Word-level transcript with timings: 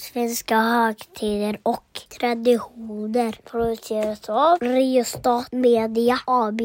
Svenska 0.00 0.56
högtider 0.56 1.58
och 1.62 2.00
traditioner 2.20 3.38
produceras 3.44 4.28
av 4.28 4.58
Riostat 4.60 5.52
Media 5.52 6.18
AB. 6.24 6.60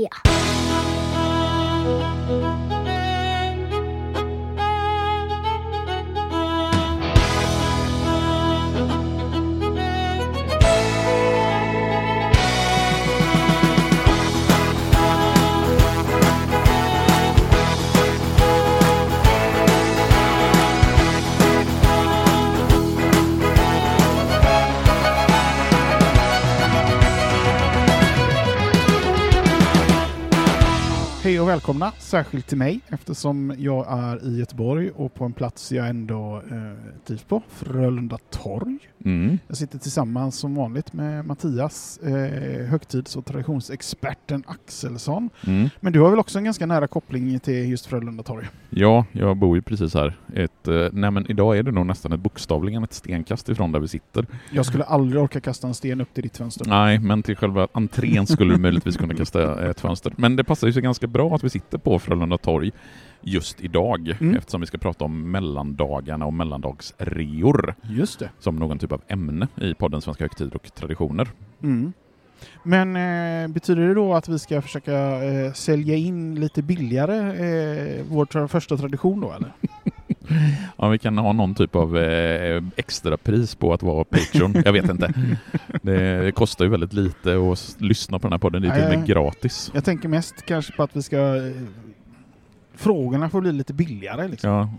Hej 31.32 31.40
och 31.40 31.50
välkomna, 31.50 31.92
särskilt 31.98 32.48
till 32.48 32.58
mig 32.58 32.80
eftersom 32.88 33.54
jag 33.58 33.86
är 33.90 34.26
i 34.26 34.40
Göteborg 34.40 34.92
och 34.96 35.14
på 35.14 35.26
en 35.26 35.34
plats 35.34 35.72
jag 35.72 35.90
ändå 35.90 36.42
eh, 36.52 37.06
trivs 37.06 37.24
på, 37.24 37.42
Frölunda 37.50 38.18
torg. 38.30 38.78
Mm. 39.06 39.40
Jag 39.48 39.58
sitter 39.58 39.80
tillsammans 39.80 40.36
som 40.36 40.56
vanligt 40.56 40.94
med 40.94 41.26
Mattias, 41.26 42.00
eh, 42.04 42.66
högtids 42.66 43.16
och 43.16 43.26
traditionsexperten 43.26 44.44
Axelsson. 44.48 45.30
Mm. 45.48 45.70
Men 45.80 45.94
du 45.94 46.00
har 46.00 46.10
väl 46.10 46.20
också 46.20 46.38
en 46.38 46.44
ganska 46.44 46.66
nära 46.66 46.88
koppling 46.88 47.40
till 47.40 47.70
just 47.70 47.86
Frölunda 47.86 48.24
torg? 48.24 48.48
Ja, 48.70 49.06
jag 49.12 49.38
bor 49.38 49.56
ju 49.56 49.62
precis 49.62 49.94
här. 49.94 50.18
Ett, 50.34 50.68
eh, 50.68 50.88
nej 50.92 51.12
men 51.12 51.32
idag 51.32 51.58
är 51.58 51.64
det 51.64 51.72
nog 51.72 51.86
nästan 51.86 52.14
ett 52.14 52.20
bokstavligen 52.20 52.84
ett 52.84 52.94
stenkast 52.94 53.50
ifrån 53.50 53.72
där 53.72 53.80
vi 53.80 53.88
sitter. 53.88 54.26
Jag 54.52 54.66
skulle 54.66 54.84
aldrig 54.84 55.22
orka 55.22 55.42
kasta 55.42 55.68
en 55.68 55.74
sten 55.74 56.02
upp 56.02 56.14
till 56.14 56.24
ditt 56.24 56.38
fönster. 56.38 56.66
Nej, 56.68 57.00
men 57.00 57.24
till 57.24 57.36
själva 57.36 57.68
entrén 57.74 58.28
skulle 58.28 58.54
du 58.54 58.60
möjligtvis 58.60 58.98
kunna 58.98 59.14
kasta 59.14 59.70
ett 59.70 59.80
fönster. 59.80 60.14
Men 60.18 60.36
det 60.36 60.44
passar 60.44 60.68
ju 60.68 60.74
så 60.74 60.82
ganska 60.82 61.08
bra 61.08 61.21
att 61.30 61.44
vi 61.44 61.50
sitter 61.50 61.78
på 61.78 62.00
Frölunda 62.00 62.38
torg 62.38 62.72
just 63.22 63.62
idag 63.62 64.16
Mm. 64.22 64.36
eftersom 64.36 64.62
vi 64.62 64.68
ska 64.68 64.78
prata 64.78 65.06
om 65.06 65.32
mellandagarna 65.32 66.26
och 66.26 66.34
mellandagsreor 66.34 67.76
Just 67.82 68.20
det. 68.20 68.30
som 68.40 68.56
någon 68.56 68.80
typ 68.80 68.92
av 68.92 69.02
ämne 69.08 69.48
i 69.62 69.74
podden 69.74 70.02
Svenska 70.02 70.24
högtider 70.24 70.56
och 70.56 70.74
traditioner. 70.74 71.28
Mm. 71.64 71.94
Men 72.64 72.96
eh, 72.96 73.54
betyder 73.54 73.88
det 73.88 73.94
då 73.94 74.14
att 74.14 74.30
vi 74.30 74.40
ska 74.40 74.62
försöka 74.62 75.24
eh, 75.24 75.54
sälja 75.54 75.96
in 75.96 76.36
lite 76.36 76.62
billigare 76.62 77.18
eh, 77.18 78.06
vår 78.10 78.48
första 78.48 78.78
tradition 78.78 79.22
då 79.22 79.32
eller? 79.32 79.52
Ja, 80.78 80.88
vi 80.88 80.98
kan 80.98 81.18
ha 81.18 81.34
någon 81.34 81.56
typ 81.56 81.76
av 81.76 81.98
eh, 81.98 82.64
extra 82.76 83.18
pris 83.18 83.56
på 83.56 83.74
att 83.74 83.84
vara 83.84 84.04
Patreon. 84.04 84.62
Jag 84.66 84.74
vet 84.74 84.90
inte. 84.90 85.14
Det, 85.82 86.22
det 86.22 86.32
kostar 86.32 86.66
ju 86.66 86.72
väldigt 86.72 86.94
lite 86.94 87.34
att 87.52 87.76
lyssna 87.78 88.20
på 88.20 88.28
den 88.28 88.34
här 88.34 88.40
podden. 88.40 88.62
Det 88.62 88.68
är 88.68 88.76
till 88.76 88.84
och 88.84 89.00
med 89.00 89.08
gratis. 89.08 89.72
Jag 89.74 89.86
tänker 89.86 90.10
mest 90.10 90.46
kanske 90.46 90.74
på 90.74 90.84
att 90.84 90.96
vi 90.96 91.02
ska... 91.02 91.18
Eh, 91.18 91.52
frågorna 92.76 93.30
får 93.30 93.42
bli 93.42 93.52
lite 93.52 93.74
billigare 93.74 94.28
liksom. 94.28 94.50
Ja, 94.50 94.70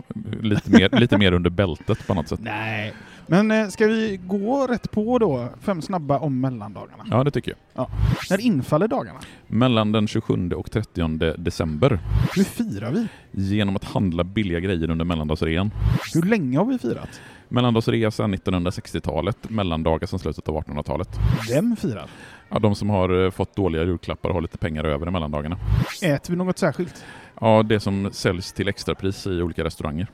lite 0.41 0.71
mer, 0.71 0.89
lite 0.99 1.17
mer 1.17 1.31
under 1.31 1.49
bältet 1.49 2.07
på 2.07 2.13
något 2.13 2.27
sätt. 2.27 2.39
Nej. 2.43 2.93
Men 3.27 3.51
eh, 3.51 3.67
ska 3.67 3.87
vi 3.87 4.19
gå 4.27 4.67
rätt 4.67 4.91
på 4.91 5.19
då? 5.19 5.49
Fem 5.61 5.81
snabba 5.81 6.19
om 6.19 6.41
mellandagarna. 6.41 7.03
Ja, 7.11 7.23
det 7.23 7.31
tycker 7.31 7.55
jag. 7.73 7.87
När 8.29 8.41
infaller 8.41 8.87
dagarna? 8.87 9.19
Mellan 9.47 9.91
den 9.91 10.07
27 10.07 10.51
och 10.51 10.71
30 10.71 11.33
december 11.37 11.99
Hur 12.35 12.43
firar 12.43 12.91
vi? 12.91 13.07
genom 13.31 13.75
att 13.75 13.83
handla 13.83 14.23
billiga 14.23 14.59
grejer 14.59 14.89
under 14.89 15.05
mellandagsrean. 15.05 15.71
Hur 16.13 16.21
länge 16.21 16.57
har 16.57 16.65
vi 16.65 16.77
firat? 16.79 17.21
Mellandagsrea 17.49 18.11
sedan 18.11 18.35
1960-talet, 18.35 19.49
mellandagar 19.49 20.07
sedan 20.07 20.19
slutet 20.19 20.49
av 20.49 20.55
1800-talet. 20.55 21.09
Vem 21.49 21.75
firar? 21.75 22.09
Ja, 22.49 22.59
de 22.59 22.75
som 22.75 22.89
har 22.89 23.23
eh, 23.25 23.31
fått 23.31 23.55
dåliga 23.55 23.83
julklappar 23.83 24.29
och 24.29 24.35
har 24.35 24.41
lite 24.41 24.57
pengar 24.57 24.83
över 24.83 25.07
i 25.07 25.11
mellandagarna. 25.11 25.57
Äter 26.01 26.31
vi 26.31 26.37
något 26.37 26.57
särskilt? 26.57 27.05
Ja, 27.41 27.63
det 27.63 27.79
som 27.79 28.09
säljs 28.11 28.53
till 28.53 28.67
extrapris 28.67 29.27
i 29.27 29.41
olika 29.41 29.63
restauranger. 29.63 30.07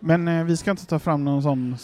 Men 0.00 0.28
eh, 0.28 0.44
vi 0.44 0.56
ska 0.56 0.70
inte 0.70 0.86
ta 0.86 0.98
fram 0.98 1.24
någon 1.24 1.42
sån 1.42 1.76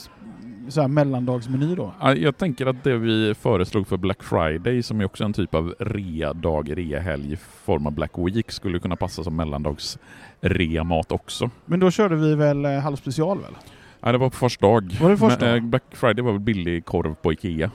så 0.69 0.81
här 0.81 0.89
mellandagsmeny 0.89 1.75
då? 1.75 1.95
Ja, 2.01 2.15
Jag 2.15 2.37
tänker 2.37 2.67
att 2.67 2.85
det 2.85 2.97
vi 2.97 3.35
föreslog 3.35 3.87
för 3.89 3.97
Black 3.97 4.23
Friday, 4.23 4.83
som 4.83 5.01
är 5.01 5.05
också 5.05 5.25
en 5.25 5.33
typ 5.33 5.55
av 5.55 5.75
rea-dag, 5.79 6.79
rea-helg 6.79 7.37
form 7.65 7.87
av 7.87 7.93
Black 7.93 8.13
Week, 8.19 8.51
skulle 8.51 8.79
kunna 8.79 8.97
passa 8.97 9.25
som 9.25 9.37
mellandags 9.37 9.99
rea-mat 10.41 11.13
också. 11.13 11.51
Men 11.67 11.81
då 11.81 11.91
körde 11.91 12.17
vi 12.17 12.35
väl 12.35 12.65
eh, 12.65 12.79
halvspecial 12.79 13.39
väl? 13.39 13.53
Ja, 14.01 14.13
det 14.13 14.19
var 14.19 14.31
på 14.31 14.37
första 14.37 14.67
dag. 14.67 14.97
Var 15.01 15.11
det 15.11 15.17
första 15.17 15.45
Men, 15.47 15.55
eh, 15.57 15.63
Black 15.63 15.85
Friday 15.91 16.25
var 16.25 16.33
väl 16.33 16.41
billig 16.41 16.85
korv 16.85 17.15
på 17.15 17.33
Ikea. 17.33 17.71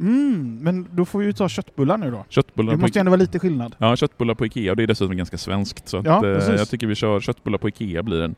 Mm, 0.00 0.58
men 0.62 0.86
då 0.90 1.04
får 1.04 1.18
vi 1.18 1.24
ju 1.26 1.32
ta 1.32 1.48
köttbullar 1.48 1.98
nu 1.98 2.10
då. 2.10 2.24
Köttbullar 2.28 2.72
Det 2.72 2.78
måste 2.78 3.00
ändå 3.00 3.10
vara 3.10 3.20
lite 3.20 3.38
skillnad. 3.38 3.74
Ja, 3.78 3.96
köttbullar 3.96 4.34
på 4.34 4.46
Ikea 4.46 4.70
och 4.72 4.76
det 4.76 4.82
är 4.82 4.86
dessutom 4.86 5.16
ganska 5.16 5.38
svenskt. 5.38 5.88
Så 5.88 5.96
att, 5.96 6.04
Ja, 6.06 6.16
eh, 6.16 6.20
precis. 6.20 6.58
jag 6.58 6.68
tycker 6.68 6.86
vi 6.86 6.94
kör 6.94 7.20
köttbullar 7.20 7.58
på 7.58 7.68
Ikea 7.68 8.02
blir 8.02 8.22
en 8.22 8.34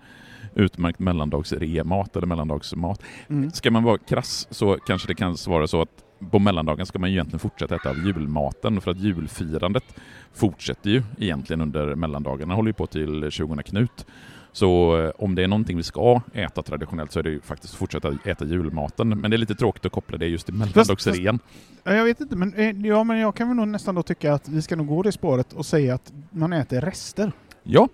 utmärkt 0.54 0.98
mellandags-rea-mat 0.98 2.16
eller 2.16 2.26
mellandagsmat. 2.26 3.02
Mm. 3.28 3.50
Ska 3.50 3.70
man 3.70 3.82
vara 3.84 3.98
krass 3.98 4.48
så 4.50 4.76
kanske 4.86 5.08
det 5.08 5.14
kan 5.14 5.36
vara 5.46 5.66
så 5.66 5.82
att 5.82 6.04
på 6.30 6.38
mellandagen 6.38 6.86
ska 6.86 6.98
man 6.98 7.10
ju 7.10 7.14
egentligen 7.14 7.38
fortsätta 7.38 7.74
äta 7.74 7.90
av 7.90 8.06
julmaten 8.06 8.80
för 8.80 8.90
att 8.90 8.98
julfirandet 8.98 9.84
fortsätter 10.32 10.90
ju 10.90 11.02
egentligen 11.18 11.60
under 11.60 11.94
mellandagarna, 11.94 12.54
håller 12.54 12.68
ju 12.68 12.72
på 12.72 12.86
till 12.86 13.30
20 13.30 13.56
Knut. 13.62 14.06
Så 14.52 15.00
eh, 15.00 15.10
om 15.18 15.34
det 15.34 15.42
är 15.42 15.48
någonting 15.48 15.76
vi 15.76 15.82
ska 15.82 16.20
äta 16.32 16.62
traditionellt 16.62 17.12
så 17.12 17.18
är 17.18 17.22
det 17.22 17.30
ju 17.30 17.40
faktiskt 17.40 17.74
att 17.74 17.78
fortsätta 17.78 18.12
äta 18.24 18.44
julmaten. 18.44 19.08
Men 19.08 19.30
det 19.30 19.36
är 19.36 19.38
lite 19.38 19.54
tråkigt 19.54 19.86
att 19.86 19.92
koppla 19.92 20.18
det 20.18 20.26
just 20.26 20.46
till 20.46 20.54
mellandagsrean. 20.54 21.38
Ja, 21.84 21.92
Jag 21.92 22.04
vet 22.04 22.20
inte, 22.20 22.36
men, 22.36 22.54
eh, 22.54 22.86
ja, 22.86 23.04
men 23.04 23.18
jag 23.18 23.34
kan 23.34 23.48
väl 23.48 23.56
nog 23.56 23.68
nästan 23.68 23.94
då 23.94 24.02
tycka 24.02 24.34
att 24.34 24.48
vi 24.48 24.62
ska 24.62 24.76
nog 24.76 24.86
gå 24.86 25.02
det 25.02 25.12
spåret 25.12 25.52
och 25.52 25.66
säga 25.66 25.94
att 25.94 26.12
man 26.30 26.52
äter 26.52 26.80
rester. 26.80 27.32
Ja. 27.62 27.88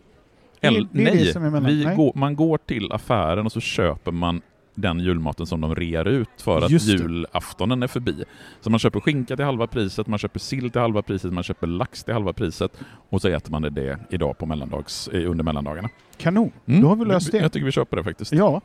Det 0.61 0.67
Eller, 0.67 0.81
det 0.81 0.87
det 0.93 1.03
nej, 1.05 1.31
är 1.31 1.41
mellan- 1.41 1.65
vi 1.65 1.84
nej. 1.84 1.97
Går, 1.97 2.12
man 2.15 2.37
går 2.37 2.59
till 2.59 2.93
affären 2.93 3.47
och 3.47 3.53
så 3.53 3.61
köper 3.61 4.12
man 4.12 4.41
den 4.75 5.00
julmaten 5.00 5.47
som 5.47 5.61
de 5.61 5.75
rear 5.75 6.05
ut 6.09 6.28
för 6.39 6.62
att 6.62 6.69
det. 6.71 6.77
julaftonen 6.77 7.83
är 7.83 7.87
förbi. 7.87 8.25
Så 8.61 8.71
man 8.71 8.78
köper 8.78 9.00
skinka 9.00 9.37
till 9.37 9.44
halva 9.44 9.67
priset, 9.67 10.06
man 10.06 10.19
köper 10.19 10.39
sill 10.41 10.71
till 10.71 10.81
halva 10.81 11.03
priset, 11.03 11.33
man 11.33 11.43
köper 11.44 11.67
lax 11.67 12.05
till 12.05 12.15
halva 12.15 12.33
priset 12.33 12.72
och 13.11 13.21
så 13.22 13.28
äter 13.28 13.50
man 13.53 13.62
det, 13.62 13.71
det 13.71 13.99
idag 14.11 14.39
på 14.39 14.47
mellandags, 14.47 15.09
eh, 15.09 15.31
under 15.31 15.44
mellandagarna. 15.44 15.89
Kanon, 16.17 16.50
Mm. 16.67 16.81
då 16.83 16.88
har 16.88 16.97
vi 16.97 17.05
löst 17.05 17.33
det. 17.33 17.38
Jag 17.38 17.53
tycker 17.53 17.67
vi 17.67 17.73
köper 17.73 17.97
det 17.97 18.05
faktiskt. 18.05 18.33
Ja, 18.33 18.61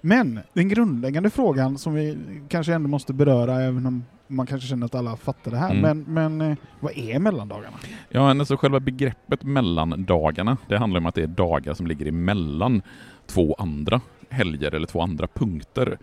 men 0.00 0.40
den 0.52 0.68
grundläggande 0.68 1.30
frågan 1.30 1.78
som 1.78 1.94
vi 1.94 2.18
kanske 2.48 2.74
ändå 2.74 2.88
måste 2.88 3.12
beröra, 3.12 3.62
även 3.62 3.86
om 3.86 4.04
man 4.32 4.46
kanske 4.46 4.68
känner 4.68 4.86
att 4.86 4.94
alla 4.94 5.16
fattar 5.16 5.50
det 5.50 5.56
här, 5.56 5.70
Mm. 5.74 6.04
men, 6.04 6.38
men 6.38 6.50
eh, 6.50 6.56
vad 6.80 6.98
är 6.98 7.18
mellandagarna? 7.18 7.76
Ja, 8.08 8.30
alltså 8.30 8.56
själva 8.56 8.80
begreppet 8.80 9.42
mellandagarna, 9.42 10.56
det 10.68 10.78
handlar 10.78 11.00
om 11.00 11.06
att 11.06 11.14
det 11.14 11.22
är 11.22 11.26
dagar 11.26 11.74
som 11.74 11.86
ligger 11.86 12.06
emellan 12.06 12.82
två 13.26 13.54
andra 13.58 14.00
helger 14.30 14.74
eller 14.74 14.86
två 14.86 15.00
andra 15.02 15.26
punkter. 15.26 15.98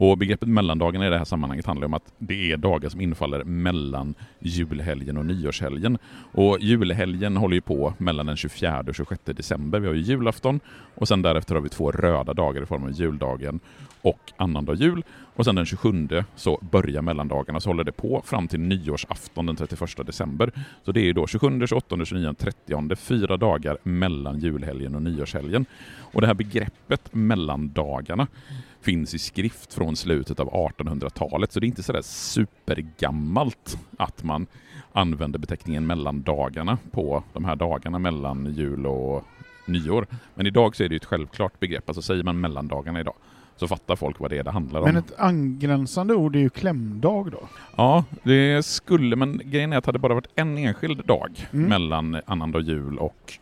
Och 0.00 0.18
begreppet 0.18 0.48
mellandagarna 0.48 1.06
i 1.06 1.10
det 1.10 1.18
här 1.18 1.24
sammanhanget 1.24 1.66
handlar 1.66 1.86
om 1.86 1.94
att 1.94 2.12
det 2.18 2.52
är 2.52 2.56
dagar 2.56 2.88
som 2.88 3.00
infaller 3.00 3.44
mellan 3.44 4.14
julhelgen 4.38 5.16
och 5.16 5.26
nyårshelgen. 5.26 5.98
Och 6.32 6.58
julhelgen 6.60 7.36
håller 7.36 7.54
ju 7.54 7.60
på 7.60 7.94
mellan 7.98 8.26
den 8.26 8.36
24 8.36 8.84
och 8.88 8.94
26 8.94 9.20
december. 9.24 9.80
Vi 9.80 9.86
har 9.86 9.94
ju 9.94 10.00
julafton 10.00 10.60
och 10.94 11.08
sen 11.08 11.22
därefter 11.22 11.54
har 11.54 11.62
vi 11.62 11.68
två 11.68 11.90
röda 11.90 12.34
dagar 12.34 12.62
i 12.62 12.66
form 12.66 12.84
av 12.84 12.90
juldagen 12.90 13.60
och 14.02 14.32
annandag 14.36 14.74
jul. 14.74 15.04
Och 15.34 15.44
sen 15.44 15.54
den 15.54 15.66
27 15.66 16.08
så 16.36 16.58
börjar 16.70 17.02
mellandagarna, 17.02 17.60
så 17.60 17.70
håller 17.70 17.84
det 17.84 17.92
på 17.92 18.22
fram 18.24 18.48
till 18.48 18.60
nyårsafton 18.60 19.46
den 19.46 19.56
31 19.56 20.06
december. 20.06 20.52
Så 20.84 20.92
det 20.92 21.00
är 21.00 21.04
ju 21.04 21.12
då 21.12 21.26
27, 21.26 21.66
28, 21.66 22.04
29, 22.04 22.34
30, 22.38 22.96
fyra 22.96 23.36
dagar 23.36 23.78
mellan 23.82 24.38
julhelgen 24.38 24.94
och 24.94 25.02
nyårshelgen. 25.02 25.66
Och 26.12 26.20
det 26.20 26.26
här 26.26 26.34
begreppet 26.34 27.14
mellandagarna 27.14 28.26
finns 28.82 29.14
i 29.14 29.18
skrift 29.18 29.74
från 29.74 29.96
slutet 29.96 30.40
av 30.40 30.50
1800-talet, 30.50 31.52
så 31.52 31.60
det 31.60 31.66
är 31.66 31.68
inte 31.68 31.82
sådär 31.82 32.02
supergammalt 32.02 33.78
att 33.98 34.24
man 34.24 34.46
använder 34.92 35.38
beteckningen 35.38 35.86
mellandagarna 35.86 36.78
på 36.90 37.22
de 37.32 37.44
här 37.44 37.56
dagarna 37.56 37.98
mellan 37.98 38.54
jul 38.54 38.86
och 38.86 39.24
nyår. 39.66 40.06
Men 40.34 40.46
idag 40.46 40.76
så 40.76 40.82
är 40.84 40.88
det 40.88 40.96
ett 40.96 41.04
självklart 41.04 41.60
begrepp, 41.60 41.88
alltså 41.88 42.02
säger 42.02 42.22
man 42.22 42.40
mellandagarna 42.40 43.00
idag 43.00 43.14
så 43.56 43.68
fattar 43.68 43.96
folk 43.96 44.20
vad 44.20 44.30
det 44.30 44.38
är 44.38 44.44
det 44.44 44.50
handlar 44.50 44.80
om. 44.80 44.86
Men 44.86 44.96
ett 44.96 45.12
angränsande 45.18 46.14
ord 46.14 46.36
är 46.36 46.40
ju 46.40 46.50
klämdag 46.50 47.30
då. 47.32 47.48
Ja, 47.76 48.04
det 48.22 48.66
skulle, 48.66 49.16
men 49.16 49.40
grejen 49.44 49.72
är 49.72 49.76
att 49.76 49.84
det 49.84 49.88
hade 49.88 49.98
bara 49.98 50.14
varit 50.14 50.28
en 50.34 50.58
enskild 50.58 51.06
dag 51.06 51.48
Mm. 51.52 51.68
mellan 51.68 52.20
annandag 52.26 52.60
jul 52.60 52.98
och 52.98 53.38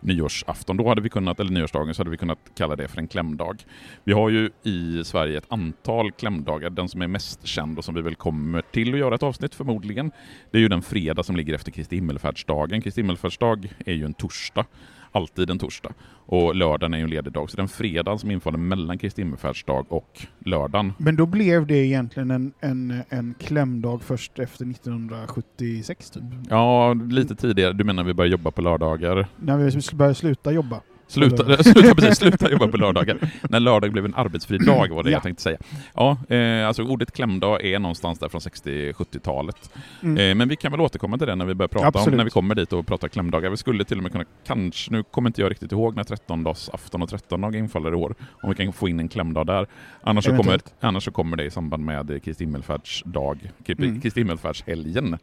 nyårsafton. 0.00 0.76
Då 0.76 0.88
hade 0.88 1.00
vi 1.00 1.08
kunnat, 1.08 1.40
eller 1.40 1.50
nyårsdagen, 1.50 1.94
så 1.94 2.00
hade 2.00 2.10
vi 2.10 2.16
kunnat 2.16 2.38
kalla 2.54 2.76
det 2.76 2.88
för 2.88 2.98
en 2.98 3.08
klämdag. 3.08 3.64
Vi 4.04 4.12
har 4.12 4.30
ju 4.30 4.50
i 4.62 5.04
Sverige 5.04 5.38
ett 5.38 5.52
antal 5.52 6.12
klämdagar. 6.12 6.70
Den 6.70 6.88
som 6.88 7.02
är 7.02 7.08
mest 7.08 7.46
känd 7.46 7.78
och 7.78 7.84
som 7.84 7.94
vi 7.94 8.02
väl 8.02 8.14
kommer 8.14 8.62
till 8.62 8.94
att 8.94 9.00
göra 9.00 9.14
ett 9.14 9.22
avsnitt 9.22 9.54
förmodligen, 9.54 10.10
det 10.50 10.58
är 10.58 10.62
ju 10.62 10.68
den 10.68 10.82
fredag 10.82 11.22
som 11.22 11.36
ligger 11.36 11.54
efter 11.54 11.70
Kristi 11.70 11.96
himmelfärdsdagen. 11.96 12.82
Kristi 12.82 13.00
himmelfärdsdag 13.00 13.72
är 13.86 13.94
ju 13.94 14.04
en 14.04 14.14
torsdag 14.14 14.64
alltid 15.12 15.50
en 15.50 15.58
torsdag. 15.58 15.92
Och 16.30 16.54
lördagen 16.54 16.94
är 16.94 16.98
ju 16.98 17.04
en 17.04 17.10
ledig 17.10 17.32
dag, 17.32 17.50
så 17.50 17.56
den 17.56 17.68
fredagen 17.68 18.18
som 18.18 18.30
infaller 18.30 18.58
mellan 18.58 18.98
Kristi 18.98 19.22
himmelfärdsdag 19.22 19.86
och 19.88 20.26
lördagen. 20.38 20.92
Men 20.98 21.16
då 21.16 21.26
blev 21.26 21.66
det 21.66 21.76
egentligen 21.76 22.30
en, 22.30 22.52
en, 22.60 23.02
en 23.08 23.34
klämdag 23.38 24.02
först 24.02 24.38
efter 24.38 24.70
1976 24.70 26.10
typ? 26.10 26.22
Ja, 26.50 26.92
lite 26.92 27.34
tidigare. 27.34 27.72
Du 27.72 27.84
menar 27.84 28.04
vi 28.04 28.14
börjar 28.14 28.30
jobba 28.30 28.50
på 28.50 28.62
lördagar? 28.62 29.26
När 29.36 29.58
vi 29.58 29.96
började 29.96 30.14
sluta 30.14 30.52
jobba? 30.52 30.80
Sluta, 31.08 31.62
sluta, 31.62 31.94
precis, 31.94 32.18
sluta 32.18 32.50
jobba 32.52 32.68
på 32.68 32.76
lördagar. 32.76 33.18
När 33.50 33.60
lördag 33.60 33.92
blev 33.92 34.04
en 34.04 34.14
arbetsfri 34.14 34.58
dag 34.58 34.88
var 34.88 35.02
det 35.02 35.10
Ja. 35.10 35.16
jag 35.16 35.22
tänkte 35.22 35.42
säga. 35.42 35.58
Ja, 35.94 36.16
eh, 36.28 36.66
alltså 36.68 36.82
ordet 36.82 37.12
klämdag 37.12 37.64
är 37.64 37.78
någonstans 37.78 38.18
där 38.18 38.28
från 38.28 38.40
60-70-talet. 38.40 39.70
Mm. 40.02 40.16
Eh, 40.16 40.34
men 40.34 40.48
vi 40.48 40.56
kan 40.56 40.72
väl 40.72 40.80
återkomma 40.80 41.18
till 41.18 41.26
det 41.26 41.34
när 41.34 41.44
vi 41.44 41.54
börjar 41.54 41.68
prata 41.68 41.86
om, 41.86 41.92
Absolut. 41.94 42.16
när 42.16 42.24
vi 42.24 42.30
kommer 42.30 42.54
dit 42.54 42.72
och 42.72 42.86
pratar 42.86 43.08
klämdagar. 43.08 43.50
Vi 43.50 43.56
skulle 43.56 43.84
till 43.84 43.96
och 43.96 44.02
med 44.02 44.12
kunna, 44.12 44.24
kanske, 44.46 44.92
nu 44.92 45.02
kommer 45.02 45.30
inte 45.30 45.40
jag 45.40 45.50
riktigt 45.50 45.72
ihåg 45.72 45.96
när 45.96 46.02
13-dagsafton 46.04 47.02
och 47.02 47.08
13-dag 47.08 47.56
infaller 47.56 47.92
i 47.92 47.94
år, 47.94 48.14
om 48.42 48.50
vi 48.50 48.54
kan 48.64 48.72
få 48.72 48.88
in 48.88 49.00
en 49.00 49.08
klämdag 49.08 49.46
där. 49.46 49.66
Annars, 50.00 50.24
så 50.24 50.36
kommer, 50.36 50.60
annars 50.80 51.04
så 51.04 51.10
kommer 51.10 51.36
det 51.36 51.44
i 51.44 51.50
samband 51.50 51.84
med 51.84 52.24
Kristi 52.24 52.44
himmelfärdsdag, 52.44 53.38
Mm. 53.78 54.00
Kristi 54.00 54.20
himmelfärdshelgen. 54.20 55.18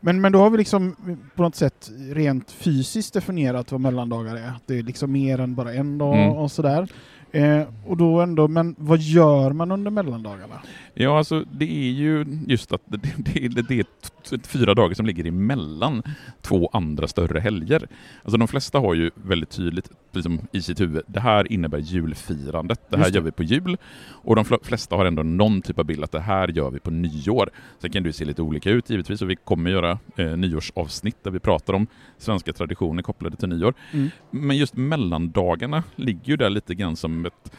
Men, 0.00 0.20
men 0.20 0.32
då 0.32 0.38
har 0.38 0.50
vi 0.50 0.58
liksom 0.58 0.96
på 1.36 1.42
något 1.42 1.54
sätt 1.54 1.90
rent 2.12 2.50
fysiskt 2.50 3.14
definierat 3.14 3.72
vad 3.72 3.80
mellandagar 3.80 4.36
är. 4.36 4.52
Det 4.66 4.78
är 4.78 4.82
liksom 4.82 5.12
mer 5.12 5.40
än 5.40 5.54
bara 5.54 5.74
en 5.74 5.98
dag 5.98 6.14
Mm. 6.16 6.30
och 6.36 6.50
sådär. 6.52 6.88
Eh, 7.32 7.62
och 7.86 7.96
då 7.96 8.20
ändå, 8.20 8.48
men 8.48 8.74
vad 8.78 8.98
gör 8.98 9.52
man 9.52 9.72
under 9.72 9.90
mellandagarna? 9.90 10.54
Ja, 10.94 11.18
alltså 11.18 11.44
det 11.52 11.64
är 11.88 11.90
ju 11.92 12.26
just 12.46 12.72
att 12.72 12.82
det, 12.84 12.96
det, 13.16 13.48
det, 13.48 13.62
det 13.68 13.78
är 13.80 14.46
fyra 14.46 14.74
dagar 14.74 14.94
som 14.94 15.06
ligger 15.06 15.26
emellan 15.26 16.02
två 16.40 16.70
andra 16.72 17.08
större 17.08 17.40
helger. 17.40 17.88
Alltså 18.22 18.38
de 18.38 18.48
flesta 18.48 18.78
har 18.78 18.94
ju 18.94 19.10
väldigt 19.14 19.50
tydligt 19.50 19.90
liksom, 20.12 20.40
i 20.52 20.62
sitt 20.62 20.80
huvud, 20.80 21.02
det 21.06 21.20
här 21.20 21.52
innebär 21.52 21.78
julfirandet, 21.78 22.80
det 22.90 22.96
här 22.96 23.04
Just 23.04 23.14
gör 23.14 23.22
vi 23.22 23.32
på 23.32 23.42
jul. 23.42 23.76
Och 24.10 24.36
de 24.36 24.44
fl- 24.44 24.64
flesta 24.64 24.96
har 24.96 25.04
ändå 25.06 25.22
någon 25.22 25.62
typ 25.62 25.78
av 25.78 25.84
bild 25.84 26.04
att 26.04 26.12
det 26.12 26.20
här 26.20 26.48
gör 26.48 26.70
vi 26.70 26.78
på 26.78 26.90
nyår. 26.90 27.50
Sen 27.78 27.90
kan 27.90 28.02
det 28.02 28.08
ju 28.08 28.12
se 28.12 28.24
lite 28.24 28.42
olika 28.42 28.70
ut 28.70 28.90
givetvis 28.90 29.22
och 29.22 29.30
vi 29.30 29.36
kommer 29.36 29.70
göra 29.70 29.98
eh, 30.16 30.36
nyårsavsnitt 30.36 31.24
där 31.24 31.30
vi 31.30 31.38
pratar 31.38 31.74
om 31.74 31.86
svenska 32.18 32.52
traditioner 32.52 33.02
kopplade 33.02 33.36
till 33.36 33.48
nyår. 33.48 33.74
Mm. 33.92 34.10
Men 34.30 34.56
just 34.56 34.76
mellandagarna 34.76 35.84
ligger 35.96 36.28
ju 36.28 36.36
där 36.36 36.50
lite 36.50 36.74
grann 36.74 36.96
som, 36.96 37.26
ett, 37.26 37.52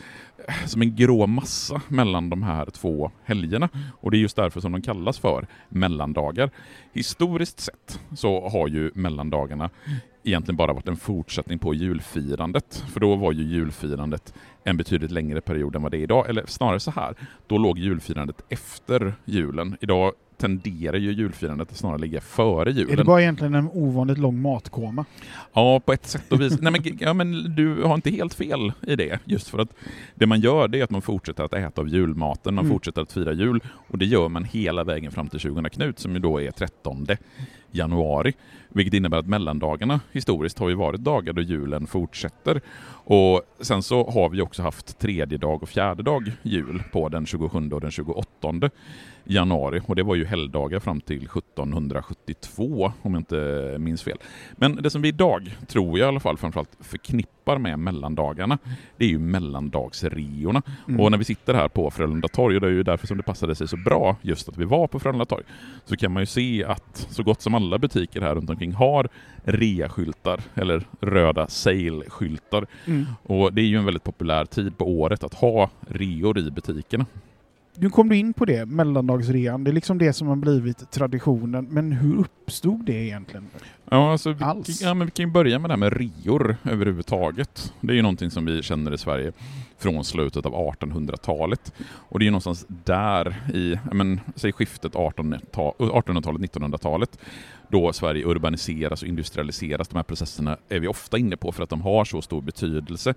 som 0.66 0.82
en 0.82 0.96
grå 0.96 1.28
massa 1.28 1.82
mellan 1.88 2.30
de 2.30 2.44
här 2.44 2.66
två 2.66 3.12
helgerna. 3.24 3.70
Och 4.02 4.12
det 4.12 4.18
är 4.18 4.20
just 4.20 4.36
därför 4.36 4.62
som 4.62 4.72
de 4.72 4.82
kallas 4.82 5.20
för 5.20 5.48
mellandagar. 5.70 6.50
Historiskt 6.94 7.60
sett 7.60 8.00
så 8.16 8.50
har 8.50 8.68
ju 8.68 8.92
mellandagarna 8.96 9.70
egentligen 10.30 10.58
bara 10.58 10.74
varit 10.74 10.88
en 10.88 10.98
fortsättning 10.98 11.60
på 11.60 11.74
julfirandet. 11.74 12.84
För 12.94 13.00
då 13.00 13.16
var 13.16 13.32
ju 13.32 13.44
julfirandet 13.44 14.34
en 14.64 14.78
betydligt 14.78 15.12
längre 15.12 15.42
period 15.42 15.76
än 15.76 15.82
vad 15.82 15.92
det 15.92 15.98
är 15.98 16.02
idag. 16.02 16.30
Eller 16.30 16.46
snarare 16.46 16.80
så 16.80 16.92
här, 16.92 17.16
då 17.48 17.58
låg 17.58 17.78
julfirandet 17.78 18.42
efter 18.50 19.14
julen. 19.26 19.78
Idag 19.82 20.14
tenderar 20.40 20.98
ju 20.98 21.12
julfirandet 21.12 21.72
att 21.72 21.78
snarare 21.78 21.98
ligga 21.98 22.22
före 22.22 22.72
julen. 22.72 22.94
Är 22.94 22.98
det 22.98 23.04
bara 23.04 23.22
egentligen 23.22 23.56
en 23.56 23.70
ovanligt 23.74 24.18
lång 24.18 24.42
matkoma? 24.42 25.06
Ja, 25.54 25.80
på 25.80 25.94
ett 25.94 26.08
sätt 26.08 26.32
och 26.32 26.42
vis. 26.42 26.62
Nej, 26.62 26.72
men, 26.72 26.98
ja, 27.00 27.14
men 27.14 27.56
du 27.56 27.84
har 27.84 27.96
inte 27.96 28.10
helt 28.10 28.34
fel 28.34 28.72
i 28.88 28.96
det. 28.96 29.20
Just 29.26 29.48
för 29.48 29.60
att 29.60 29.74
det 30.16 30.26
man 30.26 30.40
gör 30.40 30.68
det 30.68 30.80
är 30.80 30.84
att 30.84 30.90
man 30.90 31.02
fortsätter 31.02 31.44
att 31.44 31.54
äta 31.54 31.82
av 31.82 31.88
julmaten, 31.90 32.56
man 32.56 32.66
Mm. 32.66 32.76
fortsätter 32.76 33.02
att 33.02 33.12
fira 33.12 33.34
jul 33.34 33.60
och 33.88 33.98
det 33.98 34.06
gör 34.06 34.30
man 34.30 34.44
hela 34.44 34.84
vägen 34.84 35.12
fram 35.12 35.28
till 35.28 35.40
20 35.40 35.70
Knut 35.70 36.00
som 36.00 36.14
ju 36.14 36.20
då 36.20 36.42
är 36.42 36.52
13 36.52 37.08
januari. 37.72 38.34
Vilket 38.70 38.94
innebär 38.94 39.18
att 39.18 39.28
mellandagarna 39.28 40.00
historiskt 40.12 40.60
har 40.60 40.70
ju 40.70 40.76
varit 40.76 41.02
dagar 41.02 41.34
då 41.34 41.42
julen 41.42 41.88
fortsätter. 41.88 42.62
Och 42.92 43.42
sen 43.62 43.84
så 43.84 44.10
har 44.10 44.30
vi 44.30 44.42
också 44.42 44.62
haft 44.62 45.00
tredje 45.00 45.38
dag 45.38 45.64
och 45.64 45.70
fjärde 45.70 46.04
dag 46.04 46.32
jul 46.42 46.84
på 46.92 47.10
den 47.10 47.26
27 47.26 47.72
och 47.72 47.82
den 47.82 47.92
28 47.92 48.70
januari 49.30 49.82
och 49.86 49.96
det 49.96 50.04
var 50.04 50.16
ju 50.16 50.26
helgdagar 50.26 50.80
fram 50.80 51.02
till 51.02 51.24
1772 51.24 52.92
om 53.02 53.14
jag 53.14 53.20
inte 53.20 53.76
minns 53.80 54.04
fel. 54.04 54.18
Men 54.52 54.76
det 54.76 54.90
som 54.90 55.02
vi 55.02 55.08
idag, 55.08 55.58
tror 55.68 56.00
jag 56.00 56.06
i 56.06 56.08
alla 56.08 56.20
fall, 56.20 56.38
framförallt 56.38 56.78
förknippar 56.80 57.58
med 57.58 57.80
mellandagarna, 57.80 58.58
det 58.98 59.06
är 59.06 59.10
ju 59.10 59.20
mellandagsreorna. 59.20 60.62
Mm. 60.88 61.00
Och 61.00 61.12
när 61.12 61.18
vi 61.18 61.24
sitter 61.24 61.54
här 61.54 61.68
på 61.68 61.92
Frölunda 61.92 62.28
torg, 62.28 62.56
och 62.56 62.62
det 62.62 62.68
är 62.68 62.72
ju 62.72 62.84
därför 62.84 63.08
som 63.08 63.18
det 63.18 63.24
passade 63.24 63.56
sig 63.56 63.68
så 63.68 63.78
bra 63.78 64.16
just 64.22 64.50
att 64.50 64.58
vi 64.58 64.66
var 64.66 64.88
på 64.88 65.00
Frölunda 65.00 65.26
torg, 65.26 65.44
så 65.86 65.98
kan 65.98 66.12
man 66.12 66.22
ju 66.22 66.26
se 66.26 66.64
att 66.64 67.08
så 67.10 67.24
gott 67.24 67.42
som 67.42 67.56
alla 67.56 67.78
butiker 67.78 68.22
här 68.22 68.36
runt 68.36 68.50
omkring 68.50 68.74
har 68.74 69.10
reaskyltar, 69.44 70.42
eller 70.56 70.84
röda 71.02 71.48
sale-skyltar. 71.48 72.68
Mm. 72.86 73.06
Och 73.24 73.54
det 73.54 73.62
är 73.62 73.66
ju 73.66 73.78
en 73.78 73.86
väldigt 73.86 74.04
populär 74.04 74.46
tid 74.46 74.78
på 74.78 75.00
året 75.00 75.24
att 75.24 75.34
ha 75.34 75.70
reor 75.88 76.40
i 76.40 76.52
butikerna. 76.52 77.06
Nu 77.82 77.90
kom 77.90 78.10
du 78.10 78.16
in 78.16 78.34
på 78.34 78.46
det, 78.46 78.66
mellandagsrean. 78.66 79.64
Det 79.64 79.72
är 79.72 79.74
liksom 79.74 79.98
det 79.98 80.14
som 80.14 80.28
har 80.28 80.36
blivit 80.36 80.92
traditionen. 80.92 81.68
Men 81.70 81.92
hur 81.92 82.20
uppstod 82.20 82.86
det 82.86 82.94
egentligen? 82.94 83.48
Ja, 83.90 84.12
alltså, 84.12 84.32
vi, 84.32 84.44
Alls. 84.44 84.82
ja, 84.82 84.94
men 84.94 85.08
vi 85.08 85.12
kan 85.12 85.26
ju 85.26 85.32
börja 85.32 85.60
med 85.60 85.70
det 85.70 85.74
här 85.74 85.78
med 85.80 85.94
reor 85.94 86.58
överhuvudtaget. 86.64 87.74
Det 87.82 87.94
är 87.94 87.96
ju 87.96 88.02
någonting 88.02 88.32
som 88.32 88.46
vi 88.46 88.62
känner 88.62 88.94
i 88.94 88.98
Sverige 88.98 89.32
från 89.78 90.04
slutet 90.04 90.46
av 90.46 90.54
1800-talet. 90.54 91.74
Och 91.92 92.20
det 92.20 92.24
är 92.24 92.26
ju 92.26 92.32
någonstans 92.32 92.66
där 92.68 93.36
i, 93.54 93.80
men, 93.94 94.20
säg 94.36 94.52
skiftet 94.52 94.94
1800-tal- 94.94 95.74
1800-talet, 95.78 96.42
1900-talet, 96.54 97.20
då 97.70 97.94
Sverige 97.94 98.26
urbaniseras 98.26 99.02
och 99.02 99.08
industrialiseras. 99.08 99.88
De 99.88 99.96
här 99.96 100.04
processerna 100.04 100.58
är 100.70 100.80
vi 100.80 100.88
ofta 100.88 101.18
inne 101.18 101.38
på 101.38 101.52
för 101.52 101.64
att 101.64 101.70
de 101.70 101.82
har 101.82 102.06
så 102.06 102.22
stor 102.22 102.42
betydelse 102.42 103.14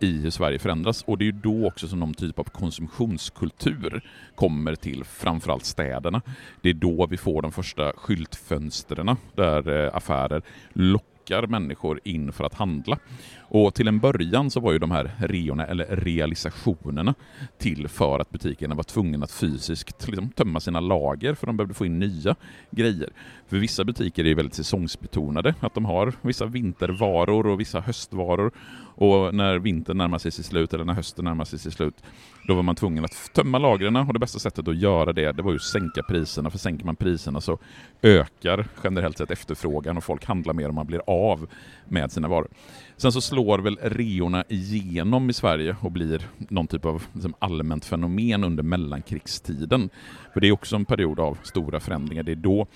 i 0.00 0.20
hur 0.20 0.30
Sverige 0.30 0.58
förändras. 0.58 1.02
Och 1.02 1.18
det 1.18 1.24
är 1.24 1.26
ju 1.26 1.32
då 1.32 1.66
också 1.66 1.88
som 1.88 2.00
någon 2.00 2.14
typ 2.14 2.38
av 2.38 2.44
konsumtionskultur 2.44 4.04
kommer 4.34 4.74
till 4.74 5.04
framförallt 5.04 5.64
städerna. 5.64 6.22
Det 6.60 6.70
är 6.70 6.74
då 6.74 7.06
vi 7.06 7.16
får 7.16 7.42
de 7.42 7.52
första 7.52 7.92
skyltfönstren 7.96 9.16
där 9.34 9.84
eh, 9.84 9.96
affärer 9.96 10.42
lockar 10.72 11.11
människor 11.48 12.00
in 12.04 12.32
för 12.32 12.44
att 12.44 12.54
handla. 12.54 12.98
Och 13.40 13.74
till 13.74 13.88
en 13.88 13.98
början 13.98 14.50
så 14.50 14.60
var 14.60 14.72
ju 14.72 14.78
de 14.78 14.90
här 14.90 15.10
reorna, 15.18 15.66
eller 15.66 15.86
realisationerna, 15.86 17.14
till 17.58 17.88
för 17.88 18.18
att 18.18 18.30
butikerna 18.30 18.74
var 18.74 18.82
tvungna 18.82 19.24
att 19.24 19.32
fysiskt 19.32 20.08
liksom, 20.08 20.30
tömma 20.30 20.60
sina 20.60 20.80
lager 20.80 21.34
för 21.34 21.46
de 21.46 21.56
behövde 21.56 21.74
få 21.74 21.86
in 21.86 21.98
nya 21.98 22.36
grejer. 22.70 23.10
För 23.46 23.56
vissa 23.56 23.84
butiker 23.84 24.24
är 24.24 24.28
ju 24.28 24.34
väldigt 24.34 24.54
säsongsbetonade, 24.54 25.54
att 25.60 25.74
de 25.74 25.84
har 25.84 26.12
vissa 26.22 26.46
vintervaror 26.46 27.46
och 27.46 27.60
vissa 27.60 27.80
höstvaror. 27.80 28.52
Och 28.94 29.34
när 29.34 29.58
vintern 29.58 29.98
närmar 29.98 30.18
sig 30.18 30.30
sitt 30.30 30.46
slut, 30.46 30.74
eller 30.74 30.84
när 30.84 30.94
hösten 30.94 31.24
närmar 31.24 31.44
sig 31.44 31.58
sitt 31.58 31.72
slut, 31.72 32.02
då 32.46 32.54
var 32.54 32.62
man 32.62 32.74
tvungen 32.74 33.04
att 33.04 33.30
tömma 33.32 33.58
lagren 33.58 33.96
och 33.96 34.12
det 34.12 34.18
bästa 34.18 34.38
sättet 34.38 34.68
att 34.68 34.76
göra 34.76 35.12
det, 35.12 35.32
det 35.32 35.42
var 35.42 35.50
ju 35.50 35.56
att 35.56 35.62
sänka 35.62 36.02
priserna. 36.02 36.50
För 36.50 36.58
sänker 36.58 36.84
man 36.84 36.96
priserna 36.96 37.40
så 37.40 37.58
ökar 38.02 38.66
generellt 38.84 39.18
sett 39.18 39.30
efterfrågan 39.30 39.96
och 39.96 40.04
folk 40.04 40.24
handlar 40.24 40.54
mer 40.54 40.68
och 40.68 40.74
man 40.74 40.86
blir 40.86 41.02
av 41.06 41.48
med 41.88 42.12
sina 42.12 42.28
varor. 42.28 42.48
Sen 42.96 43.12
så 43.12 43.20
slår 43.20 43.58
väl 43.58 43.78
reorna 43.82 44.44
igenom 44.48 45.30
i 45.30 45.32
Sverige 45.32 45.76
och 45.80 45.92
blir 45.92 46.22
någon 46.38 46.66
typ 46.66 46.84
av 46.84 47.02
liksom, 47.12 47.34
allmänt 47.38 47.84
fenomen 47.84 48.44
under 48.44 48.62
mellankrigstiden. 48.62 49.90
För 50.32 50.40
det 50.40 50.48
är 50.48 50.52
också 50.52 50.76
en 50.76 50.84
period 50.84 51.20
av 51.20 51.38
stora 51.42 51.80
förändringar. 51.80 52.22
Det 52.22 52.32
är 52.32 52.36
då 52.36 52.66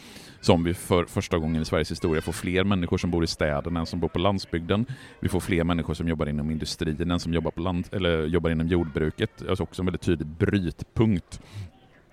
som 0.41 0.65
vi 0.65 0.75
för 0.75 1.05
första 1.05 1.39
gången 1.39 1.63
i 1.63 1.65
Sveriges 1.65 1.91
historia 1.91 2.23
får 2.23 2.33
fler 2.33 2.65
människor 2.65 2.99
som 2.99 3.11
bor 3.11 3.25
i 3.25 3.27
städerna 3.27 3.81
än 3.81 3.87
som 3.87 4.01
bor 4.01 4.09
på 4.09 4.19
landsbygden. 4.19 4.87
Vi 5.21 5.29
får 5.29 5.41
fler 5.41 5.65
människor 5.65 5.95
som 5.95 6.09
jobbar 6.09 6.27
inom 6.27 6.51
industrin 6.51 7.11
än 7.11 7.21
som 7.21 7.35
jobbar, 7.35 7.51
på 7.51 7.61
land, 7.61 7.89
eller 7.93 8.27
jobbar 8.27 8.51
inom 8.51 8.67
jordbruket. 8.67 9.43
Alltså 9.49 9.63
också 9.63 9.83
en 9.83 9.87
väldigt 9.87 10.03
tydlig 10.03 10.27
brytpunkt. 10.27 11.41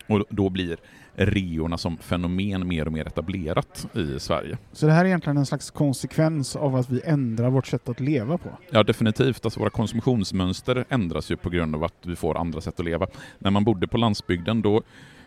Och 0.08 0.24
då 0.30 0.50
blir 0.50 0.78
reorna 1.16 1.78
som 1.78 1.98
fenomen 1.98 2.68
mer 2.68 2.86
och 2.86 2.92
mer 2.92 3.08
etablerat 3.08 3.88
i 3.94 4.20
Sverige. 4.20 4.58
Så 4.72 4.86
det 4.86 4.92
här 4.92 5.02
är 5.02 5.06
egentligen 5.06 5.38
en 5.38 5.46
slags 5.46 5.72
konsekvens 5.72 6.56
av 6.56 6.76
att 6.76 6.90
vi 6.90 7.02
ändrar 7.06 7.50
vårt 7.50 7.68
sätt 7.68 7.90
att 7.90 8.00
leva 8.00 8.38
på. 8.38 8.50
Ja, 8.72 8.84
definitivt. 8.84 9.46
Alltså 9.46 9.60
våra 9.60 9.70
konsumtionsmönster 9.70 10.86
ändras 10.90 11.32
ju 11.32 11.38
på 11.38 11.50
grund 11.50 11.76
av 11.76 11.84
att 11.84 12.06
vi 12.06 12.16
får 12.16 12.38
andra 12.38 12.62
sätt 12.62 12.80
att 12.80 12.86
leva. 12.86 13.08
När 13.40 13.52
man 13.52 13.64
bodde 13.64 13.88
på 13.88 13.98
landsbygden 13.98 14.62
då 14.62 14.82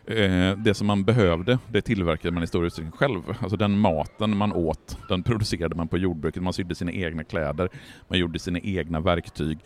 Eh, 0.08 0.56
det 0.58 0.74
som 0.74 0.86
man 0.86 1.04
behövde, 1.04 1.58
det 1.68 1.82
tillverkade 1.82 2.34
man 2.34 2.42
i 2.42 2.46
stor 2.46 2.66
utsträckning 2.66 2.92
själv. 2.92 3.22
Alltså 3.40 3.56
den 3.56 3.78
maten 3.78 4.36
man 4.36 4.52
åt, 4.52 4.98
den 5.08 5.22
producerade 5.22 5.74
man 5.74 5.88
på 5.88 5.98
jordbruket. 5.98 6.42
Man 6.42 6.52
sydde 6.52 6.74
sina 6.74 6.92
egna 6.92 7.24
kläder, 7.24 7.68
man 8.08 8.18
gjorde 8.18 8.38
sina 8.38 8.58
egna 8.58 9.00
verktyg. 9.00 9.58